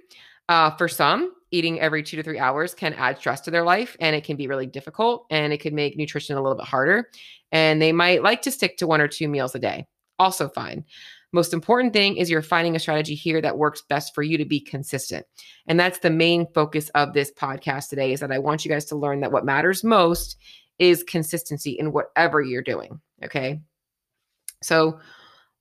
uh, 0.49 0.71
for 0.77 0.87
some 0.87 1.33
eating 1.53 1.79
every 1.79 2.01
two 2.01 2.17
to 2.17 2.23
three 2.23 2.39
hours 2.39 2.73
can 2.73 2.93
add 2.95 3.17
stress 3.17 3.39
to 3.41 3.51
their 3.51 3.63
life 3.63 3.95
and 3.99 4.15
it 4.15 4.23
can 4.23 4.35
be 4.35 4.47
really 4.47 4.65
difficult 4.65 5.27
and 5.29 5.53
it 5.53 5.59
can 5.59 5.75
make 5.75 5.95
nutrition 5.95 6.35
a 6.35 6.41
little 6.41 6.57
bit 6.57 6.65
harder. 6.65 7.09
And 7.51 7.81
they 7.81 7.91
might 7.91 8.23
like 8.23 8.41
to 8.41 8.51
stick 8.51 8.77
to 8.77 8.87
one 8.87 8.99
or 8.99 9.07
two 9.07 9.27
meals 9.27 9.53
a 9.53 9.59
day. 9.59 9.85
Also, 10.17 10.49
fine. 10.49 10.83
Most 11.31 11.53
important 11.53 11.93
thing 11.93 12.17
is 12.17 12.29
you're 12.29 12.41
finding 12.41 12.75
a 12.75 12.79
strategy 12.79 13.15
here 13.15 13.39
that 13.41 13.57
works 13.57 13.83
best 13.87 14.13
for 14.15 14.23
you 14.23 14.37
to 14.37 14.45
be 14.45 14.59
consistent. 14.59 15.25
And 15.67 15.79
that's 15.79 15.99
the 15.99 16.09
main 16.09 16.47
focus 16.53 16.89
of 16.95 17.13
this 17.13 17.31
podcast 17.31 17.89
today 17.89 18.13
is 18.13 18.19
that 18.19 18.31
I 18.31 18.39
want 18.39 18.65
you 18.65 18.71
guys 18.71 18.85
to 18.85 18.95
learn 18.95 19.21
that 19.21 19.31
what 19.31 19.45
matters 19.45 19.83
most 19.83 20.37
is 20.79 21.03
consistency 21.03 21.71
in 21.71 21.91
whatever 21.91 22.41
you're 22.41 22.63
doing. 22.63 22.99
Okay. 23.23 23.61
So, 24.63 24.99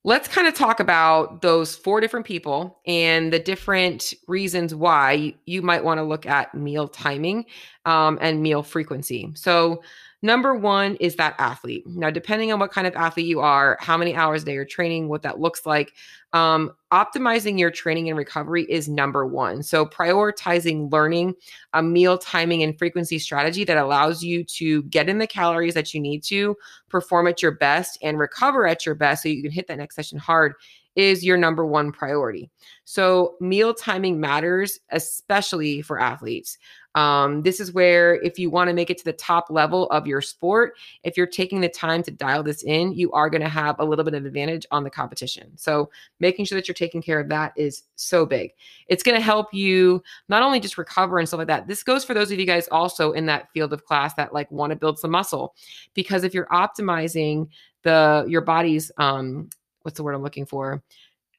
let's 0.05 0.27
kind 0.27 0.49
of 0.49 0.55
talk 0.55 0.81
about 0.81 1.43
those 1.43 1.77
four 1.77 2.01
different 2.01 2.27
people 2.27 2.81
and 2.87 3.33
the 3.33 3.39
different 3.39 4.13
reasons 4.27 4.75
why 4.75 5.35
you 5.47 5.63
might 5.63 5.85
want 5.85 5.99
to 5.99 6.03
look 6.03 6.27
at 6.27 6.55
meal 6.55 6.89
timing 6.89 7.45
um, 7.85 8.19
and 8.21 8.43
meal 8.43 8.63
frequency. 8.63 9.31
So, 9.35 9.83
Number 10.25 10.55
one 10.55 10.95
is 10.97 11.17
that 11.17 11.35
athlete. 11.39 11.85
Now, 11.85 12.09
depending 12.09 12.53
on 12.53 12.61
what 12.61 12.71
kind 12.71 12.87
of 12.87 12.95
athlete 12.95 13.27
you 13.27 13.41
are, 13.41 13.77
how 13.81 13.97
many 13.97 14.15
hours 14.15 14.43
a 14.43 14.47
day 14.47 14.53
you're 14.53 14.65
training, 14.65 15.09
what 15.09 15.23
that 15.23 15.41
looks 15.41 15.67
like, 15.67 15.95
um, 16.33 16.71
optimizing 16.93 17.59
your 17.59 17.73
training 17.73 18.09
and 18.09 18.17
recovery 18.17 18.63
is 18.71 18.89
number 18.89 19.27
one. 19.27 19.65
So, 19.65 19.85
prioritizing 19.85 20.93
learning 20.93 21.35
a 21.73 21.83
meal 21.83 22.19
timing 22.19 22.63
and 22.63 22.79
frequency 22.79 23.19
strategy 23.19 23.65
that 23.65 23.77
allows 23.77 24.23
you 24.23 24.45
to 24.45 24.85
get 24.85 25.09
in 25.09 25.19
the 25.19 25.27
calories 25.27 25.75
that 25.75 25.93
you 25.93 26.01
need 26.01 26.23
to 26.25 26.57
perform 26.89 27.27
at 27.27 27.43
your 27.43 27.53
best 27.53 27.99
and 28.01 28.17
recover 28.17 28.67
at 28.67 28.87
your 28.87 28.95
best 28.95 29.25
so 29.25 29.29
you 29.29 29.43
can 29.43 29.51
hit 29.51 29.67
that 29.67 29.79
next 29.79 29.97
session 29.97 30.19
hard 30.19 30.55
is 30.97 31.25
your 31.25 31.37
number 31.37 31.65
one 31.65 31.93
priority. 31.93 32.51
So, 32.85 33.37
meal 33.41 33.75
timing 33.75 34.21
matters, 34.21 34.79
especially 34.91 35.83
for 35.83 36.01
athletes. 36.01 36.59
Um, 36.95 37.43
this 37.43 37.59
is 37.59 37.73
where, 37.73 38.17
if 38.17 38.39
you 38.39 38.51
want 38.51 38.69
to 38.69 38.75
make 38.75 38.91
it 38.91 38.99
to 38.99 39.05
the 39.05 39.15
top 39.15 39.47
level 39.49 39.89
of 39.89 40.07
your 40.07 40.21
sport, 40.21 40.75
if 41.05 41.17
you're 41.17 41.27
taking 41.27 41.63
the 41.63 41.69
time 41.69 42.03
to 42.03 42.11
dial 42.11 42.43
this 42.43 42.63
in, 42.63 42.93
you 42.93 43.11
are 43.13 43.31
going 43.31 43.41
to 43.41 43.49
have 43.49 43.77
a 43.79 43.85
little 43.85 44.05
bit 44.05 44.13
of 44.13 44.27
advantage 44.27 44.67
on 44.71 44.85
the 44.85 44.91
competition. 44.91 45.57
So, 45.57 45.91
making 46.21 46.45
sure 46.45 46.57
that 46.57 46.69
you're 46.69 46.75
taking 46.75 47.01
care 47.01 47.21
of 47.21 47.29
that 47.31 47.53
is 47.57 47.85
so 47.97 48.27
big. 48.27 48.51
It's 48.89 49.03
going 49.03 49.17
to 49.17 49.25
help 49.25 49.55
you 49.55 50.03
not 50.29 50.43
only 50.43 50.61
just 50.61 50.77
recover 50.77 51.19
and 51.19 51.27
stuff 51.27 51.39
like 51.39 51.47
that. 51.47 51.67
This 51.67 51.83
goes 51.83 52.05
for 52.05 52.13
those 52.13 52.31
of 52.31 52.39
you 52.39 52.47
guys 52.47 52.69
also 52.71 53.13
in 53.13 53.27
that 53.27 53.51
field 53.53 53.73
of 53.73 53.85
class 53.85 54.13
that 54.15 54.35
like 54.35 54.51
want 54.51 54.71
to 54.71 54.77
build 54.77 54.99
some 54.99 55.13
muscle, 55.13 55.55
because 55.95 56.25
if 56.25 56.35
you're 56.35 56.47
optimizing 56.47 57.49
the 57.85 58.25
your 58.29 58.43
body's 58.43 58.93
um, 58.99 59.49
what's 59.83 59.97
the 59.97 60.03
word 60.03 60.15
I'm 60.15 60.23
looking 60.23 60.47
for? 60.47 60.83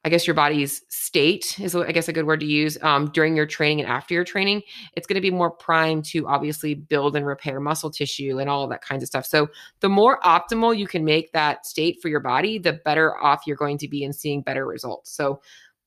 I 0.05 0.09
guess 0.09 0.27
your 0.27 0.33
body's 0.33 0.81
state 0.89 1.57
is, 1.61 1.75
I 1.75 1.93
guess, 1.93 2.09
a 2.09 2.13
good 2.13 2.25
word 2.25 2.41
to 2.41 2.45
use 2.45 2.77
um, 2.81 3.09
during 3.13 3.37
your 3.37 3.45
training 3.45 3.79
and 3.79 3.89
after 3.89 4.13
your 4.13 4.25
training. 4.25 4.63
It's 4.97 5.07
going 5.07 5.15
to 5.15 5.21
be 5.21 5.31
more 5.31 5.49
primed 5.49 6.03
to 6.05 6.27
obviously 6.27 6.73
build 6.73 7.15
and 7.15 7.25
repair 7.25 7.61
muscle 7.61 7.89
tissue 7.89 8.37
and 8.39 8.49
all 8.49 8.67
that 8.67 8.81
kinds 8.81 9.01
of 9.01 9.07
stuff. 9.07 9.25
So, 9.25 9.47
the 9.79 9.87
more 9.87 10.19
optimal 10.19 10.77
you 10.77 10.87
can 10.87 11.05
make 11.05 11.31
that 11.31 11.65
state 11.65 11.99
for 12.01 12.09
your 12.09 12.19
body, 12.19 12.59
the 12.59 12.73
better 12.73 13.15
off 13.15 13.43
you're 13.47 13.55
going 13.55 13.77
to 13.77 13.87
be 13.87 14.03
in 14.03 14.11
seeing 14.11 14.41
better 14.41 14.65
results. 14.65 15.15
So, 15.15 15.39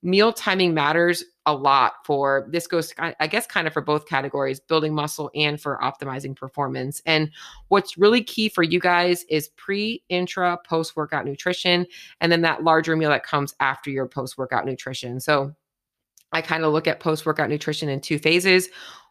meal 0.02 0.32
timing 0.32 0.72
matters 0.72 1.22
a 1.46 1.54
lot 1.54 2.04
for 2.04 2.46
this 2.50 2.66
goes 2.66 2.92
i 2.98 3.26
guess 3.26 3.46
kind 3.46 3.68
of 3.68 3.72
for 3.72 3.80
both 3.80 4.06
categories 4.06 4.58
building 4.58 4.92
muscle 4.92 5.30
and 5.34 5.60
for 5.60 5.78
optimizing 5.82 6.34
performance. 6.34 7.00
And 7.06 7.30
what's 7.68 7.96
really 7.96 8.22
key 8.22 8.48
for 8.48 8.62
you 8.62 8.80
guys 8.80 9.24
is 9.28 9.48
pre 9.56 10.02
intra 10.08 10.58
post 10.66 10.96
workout 10.96 11.24
nutrition 11.24 11.86
and 12.20 12.30
then 12.30 12.42
that 12.42 12.64
larger 12.64 12.96
meal 12.96 13.10
that 13.10 13.24
comes 13.24 13.54
after 13.60 13.90
your 13.90 14.06
post 14.06 14.36
workout 14.36 14.66
nutrition. 14.66 15.20
So 15.20 15.54
i 16.32 16.42
kind 16.42 16.64
of 16.64 16.72
look 16.72 16.88
at 16.88 16.98
post 16.98 17.24
workout 17.24 17.48
nutrition 17.48 17.88
in 17.88 18.00
two 18.00 18.18
phases 18.18 18.68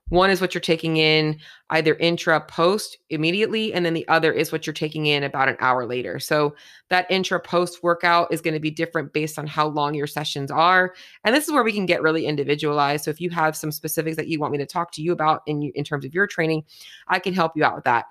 one 0.09 0.29
is 0.29 0.39
what 0.39 0.53
you're 0.53 0.61
taking 0.61 0.97
in 0.97 1.39
either 1.71 1.95
intra 1.95 2.39
post 2.39 2.97
immediately, 3.09 3.73
and 3.73 3.83
then 3.83 3.95
the 3.95 4.07
other 4.07 4.31
is 4.31 4.51
what 4.51 4.67
you're 4.67 4.73
taking 4.73 5.07
in 5.07 5.23
about 5.23 5.49
an 5.49 5.57
hour 5.59 5.85
later. 5.85 6.19
So 6.19 6.55
that 6.89 7.09
intra 7.09 7.39
post 7.39 7.81
workout 7.81 8.31
is 8.31 8.41
going 8.41 8.53
to 8.53 8.59
be 8.59 8.69
different 8.69 9.13
based 9.13 9.39
on 9.39 9.47
how 9.47 9.67
long 9.67 9.95
your 9.95 10.05
sessions 10.05 10.51
are. 10.51 10.93
And 11.23 11.35
this 11.35 11.47
is 11.47 11.53
where 11.53 11.63
we 11.63 11.73
can 11.73 11.87
get 11.87 12.03
really 12.03 12.27
individualized. 12.27 13.05
So 13.05 13.11
if 13.11 13.19
you 13.19 13.31
have 13.31 13.55
some 13.55 13.71
specifics 13.71 14.15
that 14.17 14.27
you 14.27 14.39
want 14.39 14.51
me 14.51 14.59
to 14.59 14.65
talk 14.67 14.91
to 14.93 15.01
you 15.01 15.11
about 15.11 15.41
in, 15.47 15.71
in 15.73 15.83
terms 15.83 16.05
of 16.05 16.13
your 16.13 16.27
training, 16.27 16.65
I 17.07 17.17
can 17.17 17.33
help 17.33 17.53
you 17.55 17.63
out 17.63 17.75
with 17.75 17.85
that 17.85 18.05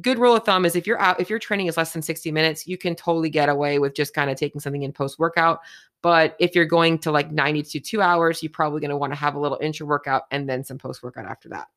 good 0.00 0.18
rule 0.18 0.36
of 0.36 0.44
thumb 0.44 0.64
is 0.64 0.76
if 0.76 0.86
you're 0.86 1.00
out, 1.00 1.20
if 1.20 1.28
your 1.28 1.38
training 1.38 1.66
is 1.66 1.76
less 1.76 1.92
than 1.92 2.02
60 2.02 2.30
minutes, 2.30 2.66
you 2.66 2.78
can 2.78 2.94
totally 2.94 3.30
get 3.30 3.48
away 3.48 3.78
with 3.78 3.94
just 3.94 4.14
kind 4.14 4.30
of 4.30 4.36
taking 4.36 4.60
something 4.60 4.82
in 4.82 4.92
post 4.92 5.18
workout. 5.18 5.60
But 6.02 6.36
if 6.38 6.54
you're 6.54 6.64
going 6.64 6.98
to 7.00 7.10
like 7.10 7.30
90 7.30 7.62
to 7.62 7.80
two 7.80 8.00
hours, 8.00 8.42
you're 8.42 8.50
probably 8.50 8.80
going 8.80 8.90
to 8.90 8.96
want 8.96 9.12
to 9.12 9.18
have 9.18 9.34
a 9.34 9.40
little 9.40 9.58
intra 9.60 9.86
workout 9.86 10.22
and 10.30 10.48
then 10.48 10.64
some 10.64 10.78
post 10.78 11.02
workout 11.02 11.26
after 11.26 11.48
that. 11.50 11.68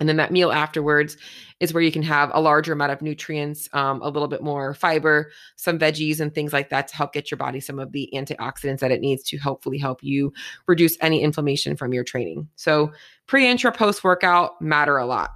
And 0.00 0.08
then 0.08 0.16
that 0.16 0.32
meal 0.32 0.50
afterwards 0.50 1.16
is 1.60 1.72
where 1.72 1.82
you 1.82 1.92
can 1.92 2.02
have 2.02 2.30
a 2.34 2.40
larger 2.40 2.72
amount 2.72 2.90
of 2.92 3.02
nutrients, 3.02 3.68
um, 3.72 4.02
a 4.02 4.08
little 4.08 4.26
bit 4.26 4.42
more 4.42 4.74
fiber, 4.74 5.30
some 5.56 5.78
veggies, 5.78 6.18
and 6.18 6.34
things 6.34 6.52
like 6.52 6.70
that 6.70 6.88
to 6.88 6.96
help 6.96 7.12
get 7.12 7.30
your 7.30 7.38
body 7.38 7.60
some 7.60 7.78
of 7.78 7.92
the 7.92 8.10
antioxidants 8.12 8.80
that 8.80 8.90
it 8.90 9.00
needs 9.00 9.22
to 9.22 9.36
hopefully 9.36 9.78
help 9.78 10.02
you 10.02 10.32
reduce 10.66 10.96
any 11.00 11.22
inflammation 11.22 11.76
from 11.76 11.92
your 11.92 12.02
training. 12.02 12.48
So, 12.56 12.90
pre, 13.26 13.46
intra, 13.46 13.70
post 13.70 14.02
workout 14.02 14.60
matter 14.60 14.96
a 14.96 15.06
lot. 15.06 15.30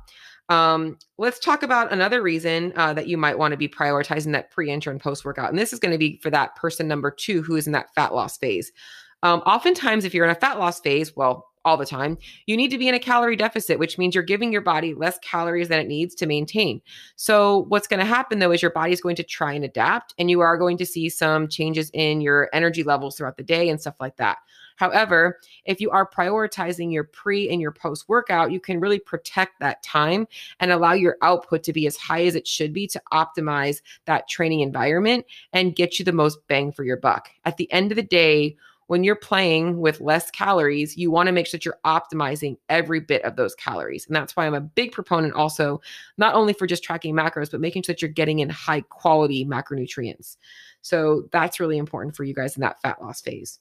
Um, 0.49 0.99
let's 1.19 1.39
talk 1.39 1.63
about 1.63 1.93
another 1.93 2.23
reason 2.23 2.73
uh, 2.77 2.93
that 2.95 3.09
you 3.09 3.17
might 3.17 3.39
want 3.39 3.53
to 3.53 3.57
be 3.57 3.69
prioritizing 3.69 4.33
that 4.33 4.51
pre, 4.51 4.71
intra, 4.71 4.93
and 4.93 5.01
post 5.01 5.25
workout. 5.25 5.51
And 5.51 5.59
this 5.59 5.73
is 5.73 5.81
going 5.81 5.93
to 5.93 5.99
be 5.99 6.19
for 6.23 6.31
that 6.31 6.55
person 6.57 6.87
number 6.87 7.11
two 7.11 7.43
who 7.43 7.57
is 7.57 7.67
in 7.67 7.73
that 7.73 7.93
fat 7.95 8.15
loss 8.15 8.37
phase. 8.39 8.73
Um, 9.23 9.41
oftentimes, 9.41 10.05
if 10.05 10.15
you're 10.15 10.25
in 10.25 10.31
a 10.31 10.37
fat 10.37 10.59
loss 10.59 10.81
phase, 10.81 11.17
well, 11.17 11.47
all 11.65 11.77
the 11.77 11.85
time, 11.85 12.17
you 12.47 12.57
need 12.57 12.71
to 12.71 12.79
be 12.79 12.87
in 12.87 12.95
a 12.95 12.99
calorie 13.01 13.35
deficit, 13.35 13.81
which 13.81 13.99
means 13.99 14.15
you're 14.15 14.23
giving 14.23 14.53
your 14.53 14.63
body 14.63 14.95
less 14.95 15.19
calories 15.19 15.69
than 15.69 15.81
it 15.81 15.89
needs 15.89 16.15
to 16.15 16.25
maintain. 16.27 16.81
So, 17.17 17.65
what's 17.69 17.89
going 17.89 17.99
to 17.99 18.07
happen 18.07 18.39
though 18.39 18.53
is 18.53 18.63
your 18.63 18.71
body's 18.71 19.01
going 19.01 19.17
to 19.17 19.25
try 19.25 19.53
and 19.53 19.65
adapt, 19.65 20.15
and 20.17 20.31
you 20.31 20.41
are 20.41 20.57
going 20.57 20.79
to 20.79 20.87
see 20.87 21.09
some 21.09 21.49
changes 21.49 21.91
in 21.93 22.21
your 22.21 22.49
energy 22.53 22.85
levels 22.85 23.17
throughout 23.17 23.37
the 23.37 23.43
day 23.43 23.69
and 23.69 23.81
stuff 23.81 23.97
like 23.99 24.17
that. 24.19 24.39
However, 24.77 25.41
if 25.65 25.81
you 25.81 25.91
are 25.91 26.09
prioritizing 26.09 26.93
your 26.93 27.05
pre 27.05 27.51
and 27.51 27.61
your 27.61 27.73
post 27.73 28.09
workout, 28.09 28.53
you 28.53 28.61
can 28.61 28.81
really 28.81 28.99
protect 28.99 29.59
that 29.61 29.83
time 29.83 30.29
and 30.61 30.71
allow 30.71 30.93
your 30.93 31.17
output 31.23 31.63
to 31.65 31.73
be 31.73 31.87
as 31.87 31.97
high 31.97 32.25
as 32.25 32.35
it 32.35 32.47
should 32.47 32.73
be 32.73 32.87
to 32.89 33.03
optimize 33.13 33.83
that 34.05 34.29
training 34.29 34.61
environment 34.61 35.27
and 35.53 35.77
get 35.77 35.99
you 35.99 36.05
the 36.05 36.13
most 36.13 36.39
bang 36.47 36.73
for 36.73 36.85
your 36.85 36.99
buck. 36.99 37.31
At 37.45 37.57
the 37.57 37.71
end 37.73 37.91
of 37.91 37.97
the 37.97 38.03
day, 38.03 38.57
when 38.87 39.03
you're 39.03 39.17
playing 39.17 39.81
with 39.81 40.01
less 40.01 40.31
calories, 40.31 40.97
you 40.97 41.11
want 41.11 41.27
to 41.27 41.33
make 41.33 41.47
sure 41.47 41.59
that 41.59 41.65
you're 41.65 41.79
optimizing 41.85 42.57
every 42.69 43.01
bit 43.01 43.23
of 43.23 43.37
those 43.37 43.55
calories. 43.57 44.07
And 44.07 44.15
that's 44.15 44.37
why 44.37 44.47
I'm 44.47 44.55
a 44.55 44.61
big 44.61 44.93
proponent 44.93 45.35
also, 45.35 45.81
not 46.19 46.35
only 46.35 46.53
for 46.53 46.67
just 46.67 46.85
tracking 46.85 47.15
macros, 47.15 47.51
but 47.51 47.61
making 47.61 47.83
sure 47.83 47.95
that 47.95 48.03
you're 48.03 48.11
getting 48.11 48.39
in 48.39 48.49
high 48.49 48.83
quality 48.83 49.45
macronutrients. 49.45 50.37
So 50.83 51.29
that's 51.33 51.59
really 51.59 51.79
important 51.79 52.15
for 52.15 52.23
you 52.23 52.35
guys 52.35 52.57
in 52.57 52.61
that 52.61 52.81
fat 52.81 53.03
loss 53.03 53.21
phase. 53.21 53.59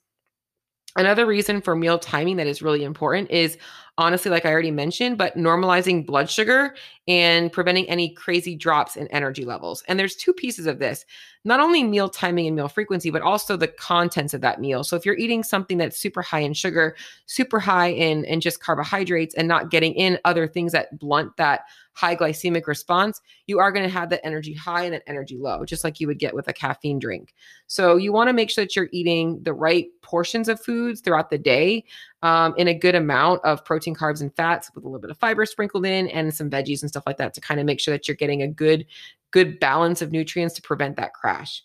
Another 0.95 1.25
reason 1.25 1.61
for 1.61 1.75
meal 1.75 1.99
timing 1.99 2.37
that 2.37 2.47
is 2.47 2.61
really 2.61 2.83
important 2.83 3.29
is 3.29 3.57
honestly, 3.97 4.29
like 4.29 4.45
I 4.45 4.51
already 4.51 4.71
mentioned, 4.71 5.17
but 5.17 5.37
normalizing 5.37 6.05
blood 6.05 6.29
sugar 6.29 6.75
and 7.07 7.51
preventing 7.51 7.87
any 7.87 8.09
crazy 8.13 8.55
drops 8.55 8.95
in 8.97 9.07
energy 9.07 9.45
levels. 9.45 9.83
And 9.87 9.99
there's 9.99 10.15
two 10.15 10.33
pieces 10.33 10.65
of 10.65 10.79
this 10.79 11.05
not 11.45 11.59
only 11.59 11.83
meal 11.83 12.09
timing 12.09 12.47
and 12.47 12.55
meal 12.55 12.67
frequency, 12.67 13.11
but 13.11 13.21
also 13.21 13.55
the 13.55 13.67
contents 13.67 14.33
of 14.33 14.41
that 14.41 14.59
meal. 14.59 14.83
So 14.83 14.95
if 14.95 15.05
you're 15.05 15.17
eating 15.17 15.43
something 15.43 15.77
that's 15.77 15.97
super 15.97 16.23
high 16.23 16.39
in 16.39 16.53
sugar, 16.53 16.95
super 17.27 17.59
high 17.59 17.89
in, 17.89 18.25
in 18.25 18.41
just 18.41 18.59
carbohydrates, 18.59 19.35
and 19.35 19.47
not 19.47 19.69
getting 19.69 19.93
in 19.93 20.17
other 20.25 20.47
things 20.47 20.71
that 20.71 20.97
blunt 20.97 21.37
that 21.37 21.61
high 21.93 22.15
glycemic 22.15 22.65
response, 22.65 23.21
you 23.45 23.59
are 23.59 23.71
going 23.71 23.85
to 23.85 23.93
have 23.93 24.09
that 24.09 24.25
energy 24.25 24.53
high 24.53 24.83
and 24.83 24.93
that 24.95 25.03
energy 25.05 25.37
low, 25.37 25.63
just 25.63 25.83
like 25.83 25.99
you 25.99 26.07
would 26.07 26.19
get 26.19 26.33
with 26.33 26.47
a 26.47 26.53
caffeine 26.53 26.97
drink. 26.97 27.33
So 27.67 27.95
you 27.95 28.11
want 28.11 28.27
to 28.27 28.33
make 28.33 28.49
sure 28.49 28.63
that 28.65 28.75
you're 28.75 28.89
eating 28.91 29.39
the 29.43 29.53
right 29.53 29.85
portions 30.01 30.49
of 30.49 30.59
foods 30.59 30.99
throughout 30.99 31.29
the 31.29 31.37
day 31.37 31.85
um, 32.23 32.55
in 32.57 32.67
a 32.67 32.73
good 32.73 32.95
amount 32.95 33.45
of 33.45 33.63
protein, 33.63 33.84
carbs, 33.93 34.21
and 34.21 34.33
fats 34.35 34.71
with 34.73 34.85
a 34.85 34.87
little 34.87 35.01
bit 35.01 35.11
of 35.11 35.17
fiber 35.17 35.45
sprinkled 35.45 35.85
in 35.85 36.07
and 36.07 36.33
some 36.33 36.49
veggies 36.49 36.81
and 36.81 36.89
stuff 36.89 37.03
like 37.05 37.17
that 37.17 37.33
to 37.33 37.41
kind 37.41 37.59
of 37.59 37.65
make 37.65 37.79
sure 37.79 37.93
that 37.93 38.07
you're 38.07 38.15
getting 38.15 38.41
a 38.41 38.47
good, 38.47 38.85
good 39.31 39.59
balance 39.59 40.01
of 40.01 40.11
nutrients 40.11 40.55
to 40.55 40.61
prevent 40.61 40.95
that 40.95 41.13
crash. 41.13 41.61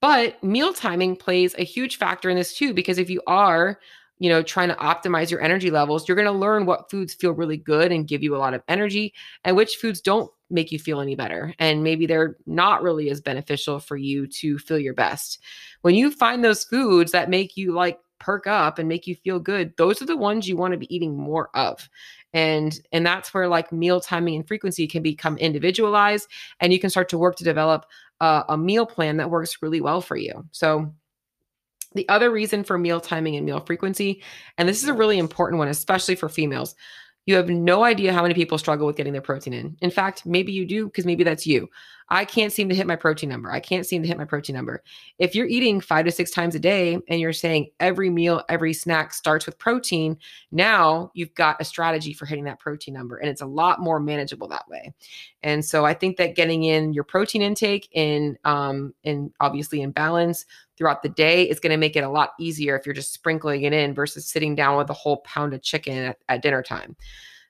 But 0.00 0.42
meal 0.42 0.72
timing 0.72 1.16
plays 1.16 1.54
a 1.58 1.64
huge 1.64 1.98
factor 1.98 2.30
in 2.30 2.36
this 2.36 2.56
too, 2.56 2.72
because 2.72 2.98
if 2.98 3.10
you 3.10 3.20
are 3.26 3.78
you 4.18 4.28
know, 4.28 4.42
trying 4.42 4.68
to 4.68 4.74
optimize 4.76 5.30
your 5.30 5.40
energy 5.40 5.70
levels, 5.70 6.08
you're 6.08 6.16
going 6.16 6.26
to 6.26 6.32
learn 6.32 6.66
what 6.66 6.90
foods 6.90 7.14
feel 7.14 7.32
really 7.32 7.56
good 7.56 7.92
and 7.92 8.08
give 8.08 8.22
you 8.22 8.34
a 8.34 8.38
lot 8.38 8.54
of 8.54 8.62
energy 8.68 9.14
and 9.44 9.56
which 9.56 9.76
foods 9.76 10.00
don't 10.00 10.30
make 10.50 10.72
you 10.72 10.78
feel 10.78 11.00
any 11.00 11.14
better. 11.14 11.54
And 11.58 11.84
maybe 11.84 12.06
they're 12.06 12.36
not 12.46 12.82
really 12.82 13.10
as 13.10 13.20
beneficial 13.20 13.78
for 13.78 13.96
you 13.96 14.26
to 14.26 14.58
feel 14.58 14.78
your 14.78 14.94
best. 14.94 15.40
When 15.82 15.94
you 15.94 16.10
find 16.10 16.42
those 16.42 16.64
foods 16.64 17.12
that 17.12 17.30
make 17.30 17.56
you 17.56 17.72
like 17.72 17.98
perk 18.18 18.46
up 18.46 18.78
and 18.78 18.88
make 18.88 19.06
you 19.06 19.14
feel 19.14 19.38
good, 19.38 19.76
those 19.76 20.00
are 20.02 20.06
the 20.06 20.16
ones 20.16 20.48
you 20.48 20.56
want 20.56 20.72
to 20.72 20.78
be 20.78 20.94
eating 20.94 21.16
more 21.16 21.50
of. 21.54 21.88
And 22.32 22.78
and 22.92 23.06
that's 23.06 23.32
where 23.32 23.48
like 23.48 23.72
meal 23.72 24.00
timing 24.00 24.36
and 24.36 24.46
frequency 24.46 24.86
can 24.86 25.02
become 25.02 25.38
individualized 25.38 26.28
and 26.60 26.72
you 26.72 26.78
can 26.78 26.90
start 26.90 27.08
to 27.10 27.18
work 27.18 27.36
to 27.36 27.44
develop 27.44 27.86
a, 28.20 28.44
a 28.50 28.58
meal 28.58 28.86
plan 28.86 29.16
that 29.18 29.30
works 29.30 29.62
really 29.62 29.80
well 29.80 30.00
for 30.00 30.16
you. 30.16 30.46
So 30.52 30.92
the 31.94 32.08
other 32.08 32.30
reason 32.30 32.64
for 32.64 32.76
meal 32.76 33.00
timing 33.00 33.36
and 33.36 33.46
meal 33.46 33.60
frequency, 33.60 34.22
and 34.58 34.68
this 34.68 34.82
is 34.82 34.88
a 34.88 34.94
really 34.94 35.18
important 35.18 35.58
one, 35.58 35.68
especially 35.68 36.14
for 36.14 36.28
females, 36.28 36.74
you 37.26 37.34
have 37.34 37.48
no 37.48 37.84
idea 37.84 38.12
how 38.12 38.22
many 38.22 38.34
people 38.34 38.58
struggle 38.58 38.86
with 38.86 38.96
getting 38.96 39.12
their 39.12 39.22
protein 39.22 39.52
in. 39.52 39.76
In 39.80 39.90
fact, 39.90 40.24
maybe 40.24 40.52
you 40.52 40.66
do 40.66 40.86
because 40.86 41.06
maybe 41.06 41.24
that's 41.24 41.46
you. 41.46 41.68
I 42.10 42.24
can't 42.24 42.52
seem 42.52 42.68
to 42.68 42.74
hit 42.74 42.86
my 42.86 42.96
protein 42.96 43.28
number. 43.28 43.50
I 43.50 43.60
can't 43.60 43.86
seem 43.86 44.02
to 44.02 44.08
hit 44.08 44.16
my 44.16 44.24
protein 44.24 44.56
number. 44.56 44.82
If 45.18 45.34
you're 45.34 45.46
eating 45.46 45.80
five 45.80 46.06
to 46.06 46.12
six 46.12 46.30
times 46.30 46.54
a 46.54 46.58
day 46.58 46.98
and 47.08 47.20
you're 47.20 47.32
saying 47.32 47.70
every 47.80 48.10
meal, 48.10 48.42
every 48.48 48.72
snack 48.72 49.12
starts 49.12 49.46
with 49.46 49.58
protein, 49.58 50.16
now 50.50 51.10
you've 51.14 51.34
got 51.34 51.60
a 51.60 51.64
strategy 51.64 52.12
for 52.12 52.26
hitting 52.26 52.44
that 52.44 52.58
protein 52.58 52.94
number 52.94 53.16
and 53.18 53.28
it's 53.28 53.42
a 53.42 53.46
lot 53.46 53.80
more 53.80 54.00
manageable 54.00 54.48
that 54.48 54.68
way. 54.68 54.92
And 55.42 55.64
so 55.64 55.84
I 55.84 55.94
think 55.94 56.16
that 56.16 56.34
getting 56.34 56.64
in 56.64 56.92
your 56.92 57.04
protein 57.04 57.42
intake 57.42 57.88
in 57.92 58.38
um 58.44 58.94
in 59.04 59.32
obviously 59.40 59.82
in 59.82 59.90
balance 59.90 60.46
throughout 60.76 61.02
the 61.02 61.08
day 61.08 61.42
is 61.42 61.60
going 61.60 61.72
to 61.72 61.76
make 61.76 61.96
it 61.96 62.04
a 62.04 62.08
lot 62.08 62.30
easier 62.38 62.76
if 62.76 62.86
you're 62.86 62.94
just 62.94 63.12
sprinkling 63.12 63.62
it 63.62 63.72
in 63.72 63.94
versus 63.94 64.26
sitting 64.26 64.54
down 64.54 64.78
with 64.78 64.88
a 64.88 64.94
whole 64.94 65.18
pound 65.18 65.52
of 65.52 65.62
chicken 65.62 65.98
at, 65.98 66.18
at 66.28 66.40
dinner 66.40 66.62
time. 66.62 66.96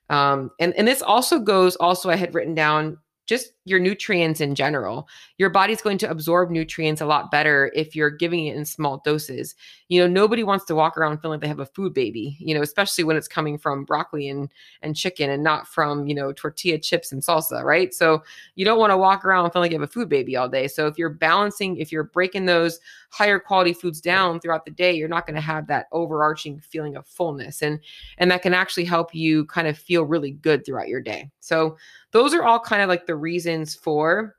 Um, 0.09 0.49
and, 0.59 0.73
and 0.73 0.87
this 0.87 1.01
also 1.01 1.39
goes, 1.39 1.75
also, 1.75 2.09
I 2.09 2.15
had 2.15 2.33
written 2.33 2.55
down 2.55 2.97
just 3.27 3.53
your 3.69 3.79
nutrients 3.79 4.41
in 4.41 4.55
general. 4.55 5.07
Your 5.37 5.49
body's 5.49 5.81
going 5.81 5.97
to 5.99 6.09
absorb 6.09 6.49
nutrients 6.49 7.01
a 7.01 7.05
lot 7.05 7.31
better 7.31 7.71
if 7.75 7.95
you're 7.95 8.09
giving 8.09 8.47
it 8.47 8.55
in 8.55 8.65
small 8.65 9.01
doses. 9.05 9.55
You 9.87 10.01
know, 10.01 10.07
nobody 10.07 10.43
wants 10.43 10.65
to 10.65 10.75
walk 10.75 10.97
around 10.97 11.19
feeling 11.19 11.37
like 11.37 11.41
they 11.41 11.47
have 11.47 11.59
a 11.59 11.65
food 11.65 11.93
baby, 11.93 12.37
you 12.39 12.55
know, 12.55 12.61
especially 12.61 13.03
when 13.03 13.17
it's 13.17 13.27
coming 13.27 13.57
from 13.57 13.85
broccoli 13.85 14.29
and 14.29 14.49
and 14.81 14.95
chicken 14.95 15.29
and 15.29 15.43
not 15.43 15.67
from, 15.67 16.07
you 16.07 16.15
know, 16.15 16.31
tortilla 16.33 16.79
chips 16.79 17.11
and 17.11 17.21
salsa, 17.21 17.63
right? 17.63 17.93
So 17.93 18.23
you 18.55 18.65
don't 18.65 18.79
want 18.79 18.91
to 18.91 18.97
walk 18.97 19.25
around 19.25 19.51
feeling 19.51 19.65
like 19.65 19.71
you 19.71 19.79
have 19.79 19.89
a 19.89 19.91
food 19.91 20.09
baby 20.09 20.35
all 20.35 20.49
day. 20.49 20.67
So 20.67 20.87
if 20.87 20.97
you're 20.97 21.09
balancing, 21.09 21.77
if 21.77 21.91
you're 21.91 22.03
breaking 22.03 22.45
those 22.45 22.79
higher 23.11 23.39
quality 23.39 23.73
foods 23.73 24.01
down 24.01 24.39
throughout 24.39 24.65
the 24.65 24.71
day, 24.71 24.93
you're 24.93 25.07
not 25.07 25.25
going 25.25 25.35
to 25.35 25.41
have 25.41 25.67
that 25.67 25.87
overarching 25.91 26.59
feeling 26.59 26.95
of 26.95 27.07
fullness. 27.07 27.61
And 27.61 27.79
and 28.17 28.29
that 28.31 28.41
can 28.41 28.53
actually 28.53 28.85
help 28.85 29.13
you 29.13 29.45
kind 29.45 29.67
of 29.67 29.77
feel 29.77 30.03
really 30.03 30.31
good 30.31 30.65
throughout 30.65 30.87
your 30.87 31.01
day. 31.01 31.29
So 31.39 31.77
those 32.11 32.33
are 32.33 32.43
all 32.43 32.59
kind 32.59 32.81
of 32.81 32.89
like 32.89 33.05
the 33.05 33.15
reasons 33.15 33.58
for 33.65 34.35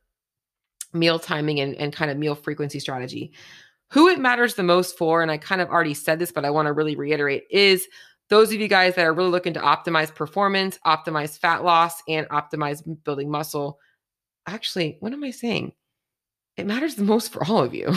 meal 0.92 1.18
timing 1.18 1.60
and, 1.60 1.74
and 1.76 1.92
kind 1.92 2.10
of 2.10 2.16
meal 2.16 2.34
frequency 2.34 2.80
strategy. 2.80 3.32
Who 3.92 4.08
it 4.08 4.18
matters 4.18 4.54
the 4.54 4.62
most 4.62 4.96
for, 4.96 5.22
and 5.22 5.30
I 5.30 5.36
kind 5.36 5.60
of 5.60 5.68
already 5.68 5.94
said 5.94 6.18
this, 6.18 6.32
but 6.32 6.44
I 6.44 6.50
want 6.50 6.66
to 6.66 6.72
really 6.72 6.96
reiterate, 6.96 7.44
is 7.50 7.86
those 8.28 8.52
of 8.52 8.60
you 8.60 8.68
guys 8.68 8.94
that 8.94 9.04
are 9.04 9.12
really 9.12 9.30
looking 9.30 9.54
to 9.54 9.60
optimize 9.60 10.14
performance, 10.14 10.78
optimize 10.86 11.38
fat 11.38 11.64
loss, 11.64 12.00
and 12.08 12.28
optimize 12.28 12.82
building 13.04 13.30
muscle. 13.30 13.78
Actually, 14.46 14.96
what 15.00 15.12
am 15.12 15.24
I 15.24 15.32
saying? 15.32 15.72
It 16.56 16.66
matters 16.66 16.94
the 16.94 17.02
most 17.02 17.32
for 17.32 17.44
all 17.44 17.64
of 17.64 17.74
you. 17.74 17.92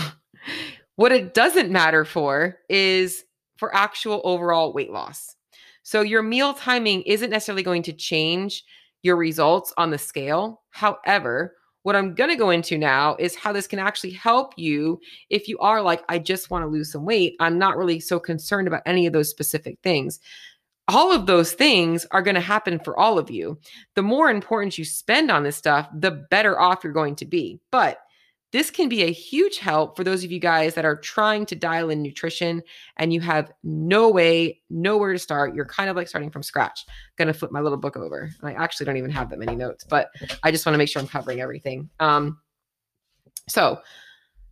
what 0.95 1.11
it 1.11 1.33
doesn't 1.35 1.71
matter 1.71 2.05
for 2.05 2.57
is 2.69 3.23
for 3.57 3.73
actual 3.75 4.21
overall 4.23 4.73
weight 4.73 4.91
loss. 4.91 5.35
So 5.83 6.01
your 6.01 6.23
meal 6.23 6.53
timing 6.53 7.03
isn't 7.03 7.29
necessarily 7.29 7.63
going 7.63 7.83
to 7.83 7.93
change 7.93 8.63
your 9.03 9.15
results 9.15 9.73
on 9.77 9.91
the 9.91 9.97
scale. 9.97 10.61
However, 10.71 11.55
what 11.83 11.95
I'm 11.95 12.15
going 12.15 12.29
to 12.29 12.37
go 12.37 12.49
into 12.49 12.77
now 12.77 13.15
is 13.19 13.35
how 13.35 13.51
this 13.51 13.67
can 13.67 13.79
actually 13.79 14.11
help 14.11 14.53
you 14.57 14.99
if 15.29 15.47
you 15.47 15.59
are 15.59 15.81
like, 15.81 16.03
I 16.09 16.17
just 16.17 16.49
want 16.49 16.63
to 16.63 16.69
lose 16.69 16.91
some 16.91 17.05
weight. 17.05 17.35
I'm 17.39 17.59
not 17.59 17.77
really 17.77 17.99
so 17.99 18.19
concerned 18.19 18.67
about 18.67 18.83
any 18.85 19.05
of 19.05 19.13
those 19.13 19.29
specific 19.29 19.77
things. 19.83 20.19
All 20.87 21.11
of 21.11 21.25
those 21.25 21.53
things 21.53 22.05
are 22.11 22.21
going 22.21 22.35
to 22.35 22.41
happen 22.41 22.79
for 22.79 22.97
all 22.97 23.19
of 23.19 23.29
you. 23.29 23.59
The 23.95 24.01
more 24.01 24.29
importance 24.29 24.77
you 24.77 24.85
spend 24.85 25.29
on 25.29 25.43
this 25.43 25.57
stuff, 25.57 25.89
the 25.93 26.25
better 26.29 26.59
off 26.59 26.83
you're 26.83 26.93
going 26.93 27.15
to 27.17 27.25
be. 27.25 27.59
But 27.71 27.99
this 28.53 28.69
can 28.69 28.87
be 28.87 29.01
a 29.01 29.11
huge 29.11 29.57
help 29.57 29.97
for 29.97 30.03
those 30.03 30.23
of 30.23 30.31
you 30.31 30.39
guys 30.39 30.75
that 30.75 30.85
are 30.85 30.95
trying 30.95 31.43
to 31.47 31.55
dial 31.55 31.89
in 31.89 32.03
nutrition 32.03 32.61
and 32.97 33.11
you 33.11 33.19
have 33.19 33.51
no 33.63 34.09
way, 34.09 34.61
nowhere 34.69 35.11
to 35.11 35.19
start. 35.19 35.55
You're 35.55 35.65
kind 35.65 35.89
of 35.89 35.95
like 35.95 36.07
starting 36.07 36.29
from 36.29 36.43
scratch. 36.43 36.85
I'm 36.87 36.95
gonna 37.17 37.33
flip 37.33 37.51
my 37.51 37.61
little 37.61 37.79
book 37.79 37.97
over. 37.97 38.29
I 38.43 38.53
actually 38.53 38.85
don't 38.85 38.97
even 38.97 39.09
have 39.09 39.31
that 39.31 39.39
many 39.39 39.55
notes, 39.55 39.83
but 39.83 40.11
I 40.43 40.51
just 40.51 40.67
want 40.67 40.75
to 40.75 40.77
make 40.77 40.87
sure 40.87 41.01
I'm 41.01 41.07
covering 41.07 41.41
everything. 41.41 41.89
Um, 41.99 42.37
so, 43.49 43.81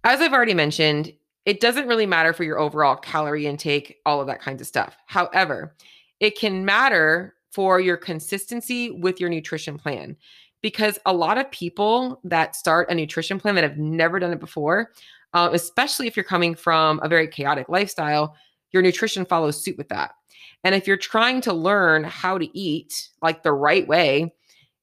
as 0.03 0.19
I've 0.19 0.33
already 0.33 0.55
mentioned, 0.55 1.13
it 1.45 1.59
doesn't 1.59 1.87
really 1.87 2.07
matter 2.07 2.33
for 2.33 2.43
your 2.43 2.59
overall 2.59 2.95
calorie 2.95 3.45
intake, 3.45 3.97
all 4.05 4.19
of 4.19 4.27
that 4.27 4.41
kinds 4.41 4.61
of 4.61 4.67
stuff. 4.67 4.97
However, 5.05 5.75
it 6.19 6.37
can 6.37 6.65
matter 6.65 7.35
for 7.51 7.79
your 7.79 7.97
consistency 7.97 8.89
with 8.89 9.19
your 9.19 9.29
nutrition 9.29 9.77
plan 9.77 10.17
because 10.61 10.99
a 11.05 11.13
lot 11.13 11.37
of 11.37 11.49
people 11.51 12.19
that 12.23 12.55
start 12.55 12.89
a 12.89 12.95
nutrition 12.95 13.39
plan 13.39 13.55
that 13.55 13.63
have 13.63 13.77
never 13.77 14.19
done 14.19 14.33
it 14.33 14.39
before, 14.39 14.91
uh, 15.33 15.49
especially 15.53 16.07
if 16.07 16.15
you're 16.15 16.23
coming 16.23 16.55
from 16.55 16.99
a 17.03 17.09
very 17.09 17.27
chaotic 17.27 17.69
lifestyle, 17.69 18.35
your 18.71 18.81
nutrition 18.81 19.25
follows 19.25 19.61
suit 19.61 19.77
with 19.77 19.89
that. 19.89 20.11
And 20.63 20.75
if 20.75 20.87
you're 20.87 20.97
trying 20.97 21.41
to 21.41 21.53
learn 21.53 22.03
how 22.03 22.37
to 22.37 22.57
eat 22.57 23.09
like 23.21 23.43
the 23.43 23.53
right 23.53 23.87
way, 23.87 24.33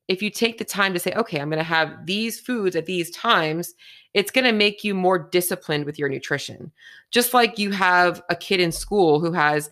if 0.08 0.23
you 0.23 0.30
take 0.30 0.58
the 0.58 0.64
time 0.64 0.94
to 0.94 0.99
say, 0.99 1.12
okay, 1.12 1.38
I'm 1.38 1.50
going 1.50 1.58
to 1.58 1.64
have 1.64 2.06
these 2.06 2.40
foods 2.40 2.75
at 2.75 2.87
these 2.87 3.11
times, 3.11 3.75
it's 4.14 4.30
going 4.30 4.47
to 4.47 4.52
make 4.52 4.82
you 4.82 4.94
more 4.94 5.18
disciplined 5.18 5.85
with 5.85 5.99
your 5.99 6.08
nutrition. 6.08 6.73
Just 7.11 7.35
like 7.35 7.58
you 7.58 7.70
have 7.73 8.23
a 8.30 8.35
kid 8.35 8.58
in 8.58 8.73
school 8.73 9.20
who 9.20 9.32
has 9.32 9.70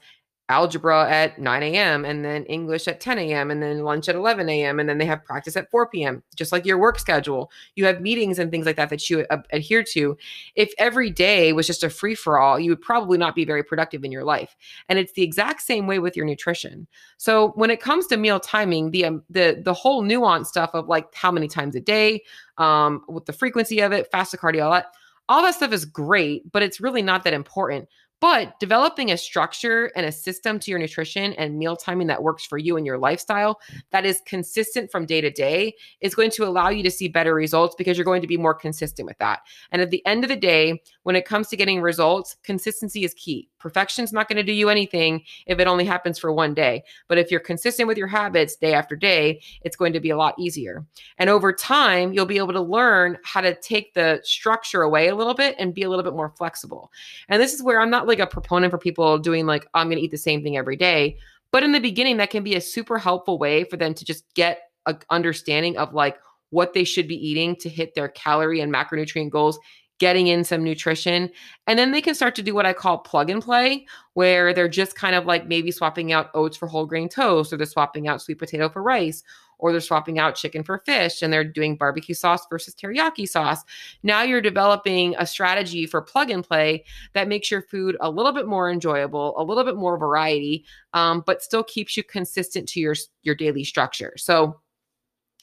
algebra 0.49 1.11
at 1.11 1.39
9 1.39 1.63
a.m. 1.63 2.05
and 2.05 2.25
then 2.25 2.45
English 2.45 2.87
at 2.87 3.01
10 3.01 3.19
a.m. 3.19 3.51
and 3.51 3.63
then 3.63 3.83
lunch 3.83 4.09
at 4.09 4.15
11 4.15 4.49
a.m. 4.49 4.79
and 4.79 4.89
then 4.89 4.99
they 4.99 5.05
have 5.05 5.25
practice 5.25 5.57
at 5.57 5.71
4 5.71 5.89
p.m. 5.89 6.23
Just 6.37 6.53
like 6.53 6.65
your 6.65 6.79
work 6.79 6.99
schedule, 6.99 7.51
you 7.75 7.85
have 7.85 8.01
meetings 8.01 8.39
and 8.39 8.51
things 8.51 8.65
like 8.65 8.77
that 8.77 8.91
that 8.91 9.11
you 9.11 9.27
uh, 9.31 9.39
adhere 9.53 9.83
to. 9.83 10.17
If 10.55 10.73
every 10.79 11.11
day 11.11 11.53
was 11.53 11.67
just 11.67 11.83
a 11.83 11.91
free 11.91 12.15
for 12.15 12.39
all, 12.39 12.61
you 12.61 12.71
would 12.71 12.81
probably 12.81 13.19
not 13.19 13.35
be 13.35 13.45
very 13.45 13.65
productive 13.65 14.05
in 14.05 14.13
your 14.13 14.25
life. 14.25 14.55
And 14.89 14.99
it's 14.99 15.13
the 15.13 15.23
exact 15.23 15.63
same 15.63 15.87
way 15.87 15.99
with 15.99 16.17
your 16.17 16.27
nutrition. 16.27 16.87
So 17.17 17.49
when 17.57 17.71
it 17.71 17.81
comes 17.81 18.07
to 18.09 18.17
meal 18.17 18.39
timing, 18.39 18.93
the 18.93 19.07
um, 19.07 19.25
the 19.29 19.61
the 19.65 19.75
whole 19.75 20.03
nuance 20.03 20.49
stuff 20.49 20.71
of 20.75 20.87
like 20.87 21.13
how 21.15 21.33
many 21.33 21.49
times 21.49 21.75
a 21.75 21.81
day, 21.81 22.23
um, 22.59 23.03
with 23.09 23.25
the 23.25 23.33
frequency 23.33 23.81
of 23.81 23.93
it, 23.93 24.11
fasted 24.13 24.41
cardio, 24.41 24.65
all 24.65 24.73
that, 24.73 24.87
all 25.29 25.43
that 25.43 25.55
stuff 25.55 25.73
is 25.73 25.85
great, 25.85 26.51
but 26.53 26.63
it's 26.63 26.81
really 26.81 27.03
not 27.03 27.25
that 27.25 27.35
important 27.35 27.89
but 28.21 28.59
developing 28.61 29.11
a 29.11 29.17
structure 29.17 29.93
and 29.95 30.07
a 30.07 30.13
system 30.13 30.59
to 30.61 30.71
your 30.71 30.81
nutrition 30.81 31.33
and 31.35 31.59
meal 31.59 31.77
timing 31.77 32.07
that 32.07 32.23
works 32.23 32.45
for 32.45 32.59
you 32.59 32.77
and 32.77 32.87
your 32.87 32.99
lifestyle 32.99 33.61
that 33.91 34.07
is 34.07 34.23
consistent 34.27 34.91
from 34.91 35.07
day 35.07 35.21
to 35.21 35.31
day 35.31 35.75
is 36.01 36.15
going 36.15 36.31
to 36.31 36.45
allow 36.45 36.69
you 36.69 36.83
to 36.83 36.91
see 36.91 37.09
better 37.09 37.35
results 37.35 37.75
because 37.77 37.97
you're 37.97 38.05
going 38.05 38.23
to 38.23 38.29
be 38.29 38.37
more 38.37 38.55
consistent 38.55 39.07
with 39.07 39.19
that. 39.19 39.41
And 39.71 39.83
at 39.83 39.91
the 39.91 40.05
end 40.07 40.25
of 40.25 40.29
the 40.29 40.37
day, 40.37 40.83
when 41.03 41.17
it 41.17 41.27
comes 41.27 41.49
to 41.49 41.57
getting 41.57 41.81
results, 41.81 42.37
consistency 42.43 43.05
is 43.05 43.15
key. 43.15 43.49
Perfection's 43.67 44.13
not 44.13 44.29
going 44.29 44.37
to 44.37 44.45
do 44.45 44.53
you 44.53 44.69
anything 44.69 45.25
if 45.45 45.59
it 45.59 45.67
only 45.67 45.85
happens 45.85 46.21
for 46.21 46.31
one 46.31 46.55
day. 46.55 46.85
But 47.09 47.19
if 47.19 47.33
you're 47.33 47.41
consistent 47.41 47.89
with 47.89 47.99
your 47.99 48.07
habits 48.07 48.55
day 48.55 48.75
after 48.75 48.95
day, 48.95 49.43
it's 49.63 49.75
going 49.75 49.93
to 49.93 49.99
be 49.99 50.11
a 50.11 50.17
lot 50.17 50.37
easier. 50.39 50.87
And 51.19 51.29
over 51.29 51.53
time, 51.53 52.13
you'll 52.13 52.27
be 52.27 52.39
able 52.39 52.53
to 52.53 52.61
learn 52.61 53.19
how 53.25 53.41
to 53.41 53.57
take 53.57 53.93
the 53.95 54.21
structure 54.23 54.83
away 54.83 55.09
a 55.09 55.17
little 55.17 55.35
bit 55.35 55.57
and 55.59 55.75
be 55.75 55.83
a 55.83 55.91
little 55.91 56.05
bit 56.05 56.13
more 56.13 56.33
flexible. 56.39 56.93
And 57.29 57.43
this 57.43 57.53
is 57.53 57.61
where 57.61 57.81
I'm 57.81 57.91
not 57.91 58.07
like 58.07 58.21
a 58.21 58.27
proponent 58.29 58.71
for 58.71 58.79
people 58.79 59.19
doing 59.19 59.47
like, 59.47 59.67
I'm 59.75 59.89
going 59.89 59.99
to 59.99 60.05
eat 60.05 60.13
the 60.13 60.17
same 60.17 60.45
thing 60.45 60.57
every 60.57 60.77
day. 60.77 61.19
But 61.51 61.65
in 61.65 61.73
the 61.73 61.81
beginning, 61.81 62.19
that 62.19 62.31
can 62.31 62.45
be 62.45 62.55
a 62.55 62.61
super 62.61 62.99
helpful 62.99 63.37
way 63.37 63.65
for 63.65 63.77
them 63.77 63.95
to 63.95 64.05
just 64.05 64.33
get 64.35 64.61
a 64.87 64.97
understanding 65.11 65.77
of 65.77 65.93
like 65.93 66.19
what 66.51 66.73
they 66.73 66.85
should 66.85 67.09
be 67.09 67.17
eating 67.17 67.57
to 67.57 67.69
hit 67.69 67.97
their 67.97 68.07
calorie 68.07 68.61
and 68.61 68.73
macronutrient 68.73 69.31
goals 69.31 69.59
getting 69.99 70.27
in 70.27 70.45
some 70.45 70.63
nutrition. 70.63 71.31
And 71.67 71.79
then 71.79 71.93
they 71.93 72.03
can 72.03 72.15
start 72.15 72.35
to 72.37 72.43
do 72.43 72.55
what 72.55 72.67
I 72.67 72.73
call 72.73 72.99
plug 72.99 73.31
and 73.31 73.43
play, 73.43 73.87
where 74.15 74.53
they're 74.53 74.69
just 74.69 74.95
kind 74.95 75.15
of 75.15 75.27
like 75.27 75.47
maybe 75.47 75.71
swapping 75.71 76.13
out 76.13 76.31
oats 76.35 76.57
for 76.57 76.67
whole 76.67 76.87
grain 76.87 77.09
toast, 77.09 77.53
or 77.53 77.57
they're 77.57 77.67
swapping 77.67 78.07
out 78.09 78.21
sweet 78.21 78.39
potato 78.39 78.69
for 78.69 78.83
rice, 78.83 79.23
or 79.59 79.73
they're 79.73 79.81
swapping 79.81 80.19
out 80.19 80.35
chicken 80.35 80.63
for 80.63 80.79
fish 80.85 81.23
and 81.23 81.33
they're 81.33 81.45
doing 81.45 81.77
barbecue 81.77 82.15
sauce 82.15 82.47
versus 82.51 82.75
teriyaki 82.75 83.29
sauce. 83.29 83.65
Now 84.03 84.23
you're 84.23 84.41
developing 84.41 85.15
a 85.19 85.27
strategy 85.27 85.87
for 85.87 86.03
plug 86.03 86.31
and 86.31 86.45
play 86.45 86.85
that 87.15 87.29
makes 87.29 87.51
your 87.51 87.63
food 87.63 87.97
a 88.01 88.11
little 88.11 88.33
bit 88.33 88.47
more 88.47 88.71
enjoyable, 88.71 89.35
a 89.39 89.43
little 89.43 89.65
bit 89.65 89.77
more 89.77 89.99
variety, 89.99 90.65
um, 90.93 91.23
but 91.25 91.43
still 91.43 91.65
keeps 91.65 91.97
you 91.97 92.03
consistent 92.03 92.69
to 92.71 92.81
your 92.81 92.95
your 93.23 93.35
daily 93.35 93.65
structure. 93.65 94.13
So 94.17 94.61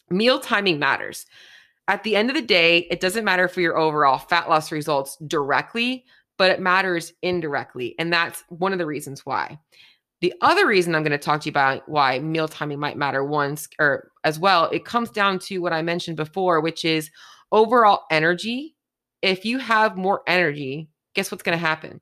meal 0.09 0.39
timing 0.39 0.79
matters. 0.79 1.25
At 1.87 2.03
the 2.03 2.15
end 2.15 2.29
of 2.29 2.35
the 2.35 2.41
day, 2.41 2.87
it 2.89 2.99
doesn't 2.99 3.25
matter 3.25 3.47
for 3.47 3.61
your 3.61 3.77
overall 3.77 4.17
fat 4.17 4.49
loss 4.49 4.71
results 4.71 5.17
directly, 5.27 6.05
but 6.37 6.49
it 6.49 6.61
matters 6.61 7.13
indirectly. 7.21 7.95
And 7.99 8.11
that's 8.11 8.43
one 8.49 8.71
of 8.71 8.79
the 8.79 8.85
reasons 8.85 9.25
why. 9.25 9.59
The 10.21 10.33
other 10.41 10.65
reason 10.65 10.95
I'm 10.95 11.03
going 11.03 11.11
to 11.11 11.17
talk 11.17 11.41
to 11.41 11.47
you 11.47 11.51
about 11.51 11.87
why 11.89 12.19
meal 12.19 12.47
timing 12.47 12.79
might 12.79 12.95
matter 12.95 13.25
once 13.25 13.67
or 13.77 14.09
as 14.23 14.39
well, 14.39 14.69
it 14.69 14.85
comes 14.85 15.09
down 15.09 15.39
to 15.39 15.57
what 15.57 15.73
I 15.73 15.81
mentioned 15.81 16.15
before, 16.15 16.61
which 16.61 16.85
is 16.85 17.11
overall 17.51 18.03
energy. 18.09 18.75
If 19.21 19.43
you 19.43 19.57
have 19.57 19.97
more 19.97 20.21
energy, 20.25 20.89
guess 21.13 21.29
what's 21.29 21.43
going 21.43 21.57
to 21.57 21.65
happen? 21.65 21.99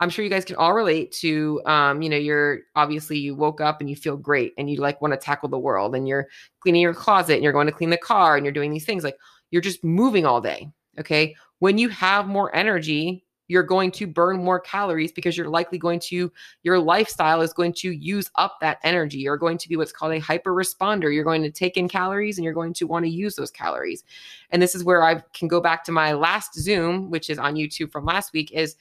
I'm 0.00 0.10
sure 0.10 0.24
you 0.24 0.30
guys 0.30 0.44
can 0.44 0.56
all 0.56 0.74
relate 0.74 1.10
to, 1.12 1.62
um, 1.64 2.02
you 2.02 2.10
know, 2.10 2.16
you're 2.16 2.60
obviously 2.74 3.18
you 3.18 3.34
woke 3.34 3.60
up 3.60 3.80
and 3.80 3.88
you 3.88 3.96
feel 3.96 4.16
great 4.16 4.52
and 4.58 4.70
you 4.70 4.76
like 4.76 5.00
want 5.00 5.12
to 5.12 5.18
tackle 5.18 5.48
the 5.48 5.58
world 5.58 5.94
and 5.94 6.06
you're 6.06 6.28
cleaning 6.60 6.82
your 6.82 6.94
closet 6.94 7.34
and 7.34 7.42
you're 7.42 7.52
going 7.52 7.66
to 7.66 7.72
clean 7.72 7.90
the 7.90 7.96
car 7.96 8.36
and 8.36 8.44
you're 8.44 8.52
doing 8.52 8.72
these 8.72 8.84
things 8.84 9.04
like 9.04 9.16
you're 9.50 9.62
just 9.62 9.82
moving 9.82 10.26
all 10.26 10.40
day. 10.40 10.70
Okay. 10.98 11.34
When 11.60 11.78
you 11.78 11.88
have 11.88 12.26
more 12.26 12.54
energy, 12.54 13.26
you're 13.48 13.62
going 13.62 13.90
to 13.92 14.06
burn 14.06 14.42
more 14.42 14.58
calories 14.58 15.12
because 15.12 15.36
you're 15.36 15.48
likely 15.48 15.78
going 15.78 16.00
to 16.00 16.32
your 16.62 16.78
lifestyle 16.78 17.40
is 17.40 17.52
going 17.52 17.72
to 17.72 17.90
use 17.90 18.30
up 18.36 18.56
that 18.60 18.78
energy 18.82 19.18
you're 19.18 19.36
going 19.36 19.58
to 19.58 19.68
be 19.68 19.76
what's 19.76 19.92
called 19.92 20.12
a 20.12 20.18
hyper 20.18 20.52
responder 20.52 21.14
you're 21.14 21.24
going 21.24 21.42
to 21.42 21.50
take 21.50 21.76
in 21.76 21.88
calories 21.88 22.38
and 22.38 22.44
you're 22.44 22.52
going 22.52 22.74
to 22.74 22.86
want 22.86 23.04
to 23.04 23.10
use 23.10 23.36
those 23.36 23.50
calories 23.50 24.04
and 24.50 24.60
this 24.60 24.74
is 24.74 24.84
where 24.84 25.02
i 25.02 25.20
can 25.32 25.48
go 25.48 25.60
back 25.60 25.84
to 25.84 25.92
my 25.92 26.12
last 26.12 26.54
zoom 26.54 27.10
which 27.10 27.30
is 27.30 27.38
on 27.38 27.54
youtube 27.54 27.92
from 27.92 28.04
last 28.04 28.32
week 28.32 28.50
is 28.52 28.76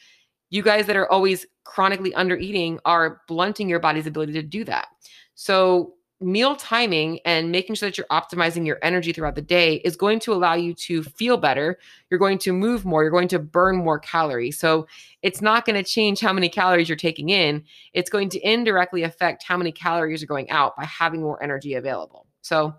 you 0.49 0.61
guys 0.61 0.85
that 0.87 0.95
are 0.95 1.11
always 1.11 1.45
chronically 1.63 2.13
under 2.13 2.35
eating 2.37 2.79
are 2.85 3.21
blunting 3.27 3.67
your 3.67 3.79
body's 3.79 4.07
ability 4.07 4.33
to 4.33 4.43
do 4.43 4.63
that 4.63 4.87
so 5.35 5.95
meal 6.21 6.55
timing 6.55 7.19
and 7.25 7.51
making 7.51 7.75
sure 7.75 7.89
that 7.89 7.97
you're 7.97 8.07
optimizing 8.07 8.65
your 8.65 8.79
energy 8.81 9.11
throughout 9.11 9.35
the 9.35 9.41
day 9.41 9.75
is 9.83 9.95
going 9.97 10.19
to 10.19 10.33
allow 10.33 10.53
you 10.53 10.73
to 10.73 11.03
feel 11.03 11.35
better. 11.37 11.77
You're 12.09 12.19
going 12.19 12.37
to 12.39 12.53
move 12.53 12.85
more. 12.85 13.03
You're 13.03 13.11
going 13.11 13.27
to 13.29 13.39
burn 13.39 13.77
more 13.77 13.99
calories. 13.99 14.57
So 14.57 14.87
it's 15.21 15.41
not 15.41 15.65
going 15.65 15.81
to 15.81 15.87
change 15.87 16.21
how 16.21 16.31
many 16.31 16.47
calories 16.47 16.87
you're 16.87 16.95
taking 16.95 17.29
in. 17.29 17.63
It's 17.93 18.09
going 18.09 18.29
to 18.29 18.49
indirectly 18.49 19.03
affect 19.03 19.43
how 19.43 19.57
many 19.57 19.71
calories 19.71 20.23
are 20.23 20.27
going 20.27 20.49
out 20.49 20.77
by 20.77 20.85
having 20.85 21.21
more 21.21 21.41
energy 21.43 21.73
available. 21.73 22.27
So 22.41 22.73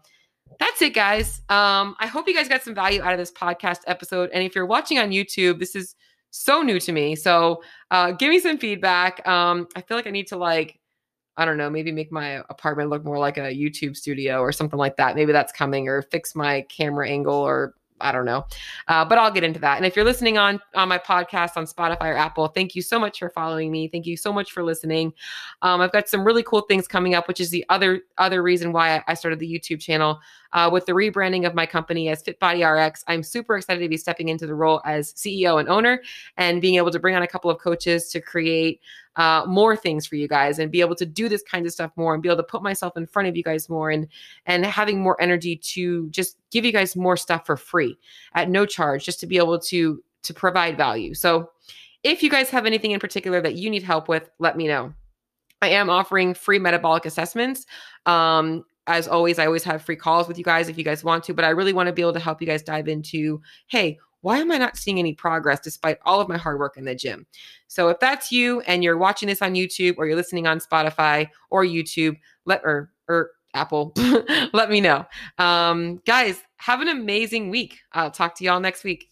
that's 0.59 0.81
it, 0.81 0.95
guys. 0.95 1.43
Um, 1.51 1.95
I 1.99 2.07
hope 2.07 2.29
you 2.29 2.35
guys 2.35 2.49
got 2.49 2.63
some 2.63 2.75
value 2.75 3.03
out 3.03 3.13
of 3.13 3.19
this 3.19 3.33
podcast 3.33 3.81
episode. 3.87 4.31
And 4.33 4.43
if 4.43 4.55
you're 4.55 4.67
watching 4.67 4.99
on 4.99 5.11
YouTube, 5.11 5.59
this 5.59 5.77
is 5.77 5.95
so 6.31 6.63
new 6.63 6.79
to 6.81 6.93
me. 6.93 7.17
So 7.17 7.63
uh, 7.91 8.13
give 8.13 8.31
me 8.31 8.39
some 8.39 8.59
feedback. 8.59 9.27
Um, 9.27 9.67
I 9.77 9.81
feel 9.81 9.97
like 9.97 10.07
I 10.07 10.11
need 10.11 10.29
to 10.29 10.37
like 10.37 10.79
I 11.39 11.45
don't 11.45 11.59
know, 11.59 11.69
maybe 11.69 11.93
make 11.93 12.11
my 12.11 12.43
apartment 12.49 12.89
look 12.89 13.05
more 13.05 13.19
like 13.19 13.37
a 13.37 13.53
YouTube 13.53 13.95
studio 13.95 14.41
or 14.41 14.53
something 14.53 14.79
like 14.79 14.97
that. 14.97 15.17
Maybe 15.17 15.33
that's 15.33 15.53
coming, 15.53 15.87
or 15.87 16.03
fix 16.03 16.35
my 16.35 16.63
camera 16.71 17.09
angle, 17.09 17.35
or 17.35 17.75
I 18.01 18.13
don't 18.13 18.25
know. 18.25 18.47
Uh, 18.89 19.05
but 19.05 19.19
I'll 19.19 19.31
get 19.31 19.45
into 19.45 19.61
that. 19.61 19.77
And 19.77 19.87
if 19.87 19.97
you're 19.97 20.05
listening 20.05 20.39
on 20.39 20.61
on 20.75 20.89
my 20.89 20.99
podcast 20.99 21.57
on 21.57 21.67
Spotify 21.67 22.13
or 22.13 22.17
Apple, 22.17 22.49
thank 22.49 22.75
you 22.75 22.83
so 22.83 22.99
much 22.99 23.19
for 23.19 23.31
following 23.31 23.71
me. 23.71 23.89
Thank 23.89 24.07
you 24.07 24.17
so 24.17 24.33
much 24.33 24.53
for 24.53 24.63
listening. 24.63 25.13
Um, 25.63 25.81
I've 25.81 25.93
got 25.93 26.09
some 26.09 26.25
really 26.25 26.43
cool 26.43 26.63
things 26.63 26.87
coming 26.87 27.15
up, 27.15 27.29
which 27.29 27.41
is 27.41 27.51
the 27.51 27.65
other 27.69 28.03
other 28.19 28.43
reason 28.43 28.73
why 28.73 29.03
I 29.07 29.15
started 29.15 29.39
the 29.39 29.53
YouTube 29.53 29.81
channel 29.81 30.21
uh, 30.53 30.71
with 30.73 30.87
the 30.87 30.93
rebranding 30.93 31.47
of 31.47 31.55
my 31.55 31.67
company 31.67 32.09
as 32.09 32.23
Fit 32.23 32.39
Body 32.39 32.65
RX. 32.65 33.05
I'm 33.09 33.23
super 33.23 33.57
excited 33.57 33.81
to 33.81 33.89
be 33.89 33.97
stepping 33.97 34.29
into 34.29 34.47
the 34.47 34.55
role 34.55 34.81
as 34.85 35.13
CEO 35.13 35.61
and 35.61 35.69
owner 35.69 36.03
and 36.37 36.61
being 36.61 36.77
able 36.77 36.91
to 36.91 36.99
bring 36.99 37.15
on 37.15 37.23
a 37.23 37.29
couple 37.29 37.51
of 37.51 37.59
coaches 37.59 38.09
to 38.11 38.21
create 38.21 38.81
uh, 39.17 39.45
more 39.47 39.77
things 39.77 40.07
for 40.07 40.17
you 40.17 40.29
guys 40.29 40.59
and 40.59 40.71
be 40.71 40.81
able 40.81 40.95
to 40.95 41.07
do 41.07 41.29
this 41.29 41.43
kind 41.43 41.67
of 41.67 41.73
stuff 41.73 41.91
more 41.97 42.15
and 42.15 42.23
be 42.23 42.29
able 42.29 42.37
to 42.37 42.43
put 42.43 42.63
myself 42.63 42.97
in 42.97 43.07
front 43.07 43.29
of 43.29 43.37
you 43.37 43.43
guys 43.43 43.69
more 43.69 43.91
and 43.91 44.07
and 44.47 44.65
having 44.65 45.01
more 45.01 45.21
energy 45.21 45.57
to 45.57 46.09
just 46.11 46.37
give 46.51 46.65
you 46.65 46.73
guys 46.73 46.97
more 46.97 47.17
stuff 47.17 47.47
for 47.47 47.57
free 47.57 47.97
at 48.35 48.51
no 48.51 48.67
charge 48.67 49.05
just 49.05 49.21
to 49.21 49.27
be 49.27 49.37
able 49.37 49.59
to 49.59 50.03
to 50.23 50.35
provide 50.35 50.77
value. 50.77 51.15
So 51.15 51.51
if 52.03 52.23
you 52.23 52.31
guys 52.31 52.51
have 52.51 52.67
anything 52.67 52.93
in 52.93 53.01
particular 53.01 53.41
that 53.41 53.57
you 53.57 53.71
need 53.71 53.83
help 53.83 54.09
with, 54.09 54.31
let 54.39 54.57
me 54.57 54.69
know. 54.69 54.93
I 55.63 55.71
am 55.71 55.89
offering 55.89 56.35
free 56.35 56.59
metabolic 56.59 57.07
assessments. 57.07 57.67
Um, 58.05 58.65
as 58.87 59.09
always, 59.09 59.39
I 59.39 59.47
always 59.47 59.65
have 59.65 59.83
free 59.83 59.97
calls 59.97 60.29
with 60.29 60.39
you 60.39 60.45
guys 60.45 60.69
if 60.69 60.79
you 60.79 60.85
guys 60.85 61.03
want 61.03 61.25
to, 61.25 61.35
but 61.35 61.45
I 61.45 61.49
really 61.49 61.73
want 61.73 61.89
to 61.89 61.93
be 61.93 62.03
able 62.03 62.13
to 62.13 62.21
help 62.21 62.41
you 62.41 62.47
guys 62.47 62.63
dive 62.63 62.87
into 62.87 63.41
hey, 63.69 63.99
why 64.27 64.39
am 64.39 64.51
I 64.51 64.59
not 64.59 64.77
seeing 64.77 64.99
any 64.99 65.15
progress 65.15 65.61
despite 65.61 65.99
all 66.05 66.21
of 66.21 66.29
my 66.29 66.37
hard 66.37 66.59
work 66.59 66.77
in 66.77 66.85
the 66.85 66.97
gym? 66.97 67.29
So 67.69 67.91
if 67.91 68.01
that's 68.01 68.33
you 68.33 68.61
and 68.63 68.83
you're 68.83 68.99
watching 68.99 69.29
this 69.29 69.41
on 69.41 69.55
YouTube 69.55 69.95
or 69.99 70.07
you're 70.07 70.17
listening 70.17 70.49
on 70.49 70.59
Spotify 70.59 71.29
or 71.51 71.65
YouTube, 71.65 72.19
let 72.45 72.61
or 72.65 72.91
or 73.07 73.31
Apple, 73.55 73.93
let 74.53 74.69
me 74.69 74.81
know. 74.81 75.07
Um, 75.39 76.03
guys, 76.07 76.43
have 76.57 76.81
an 76.81 76.89
amazing 76.89 77.51
week. 77.51 77.79
I'll 77.93 78.11
talk 78.11 78.35
to 78.39 78.45
y'all 78.45 78.59
next 78.59 78.83
week. 78.83 79.09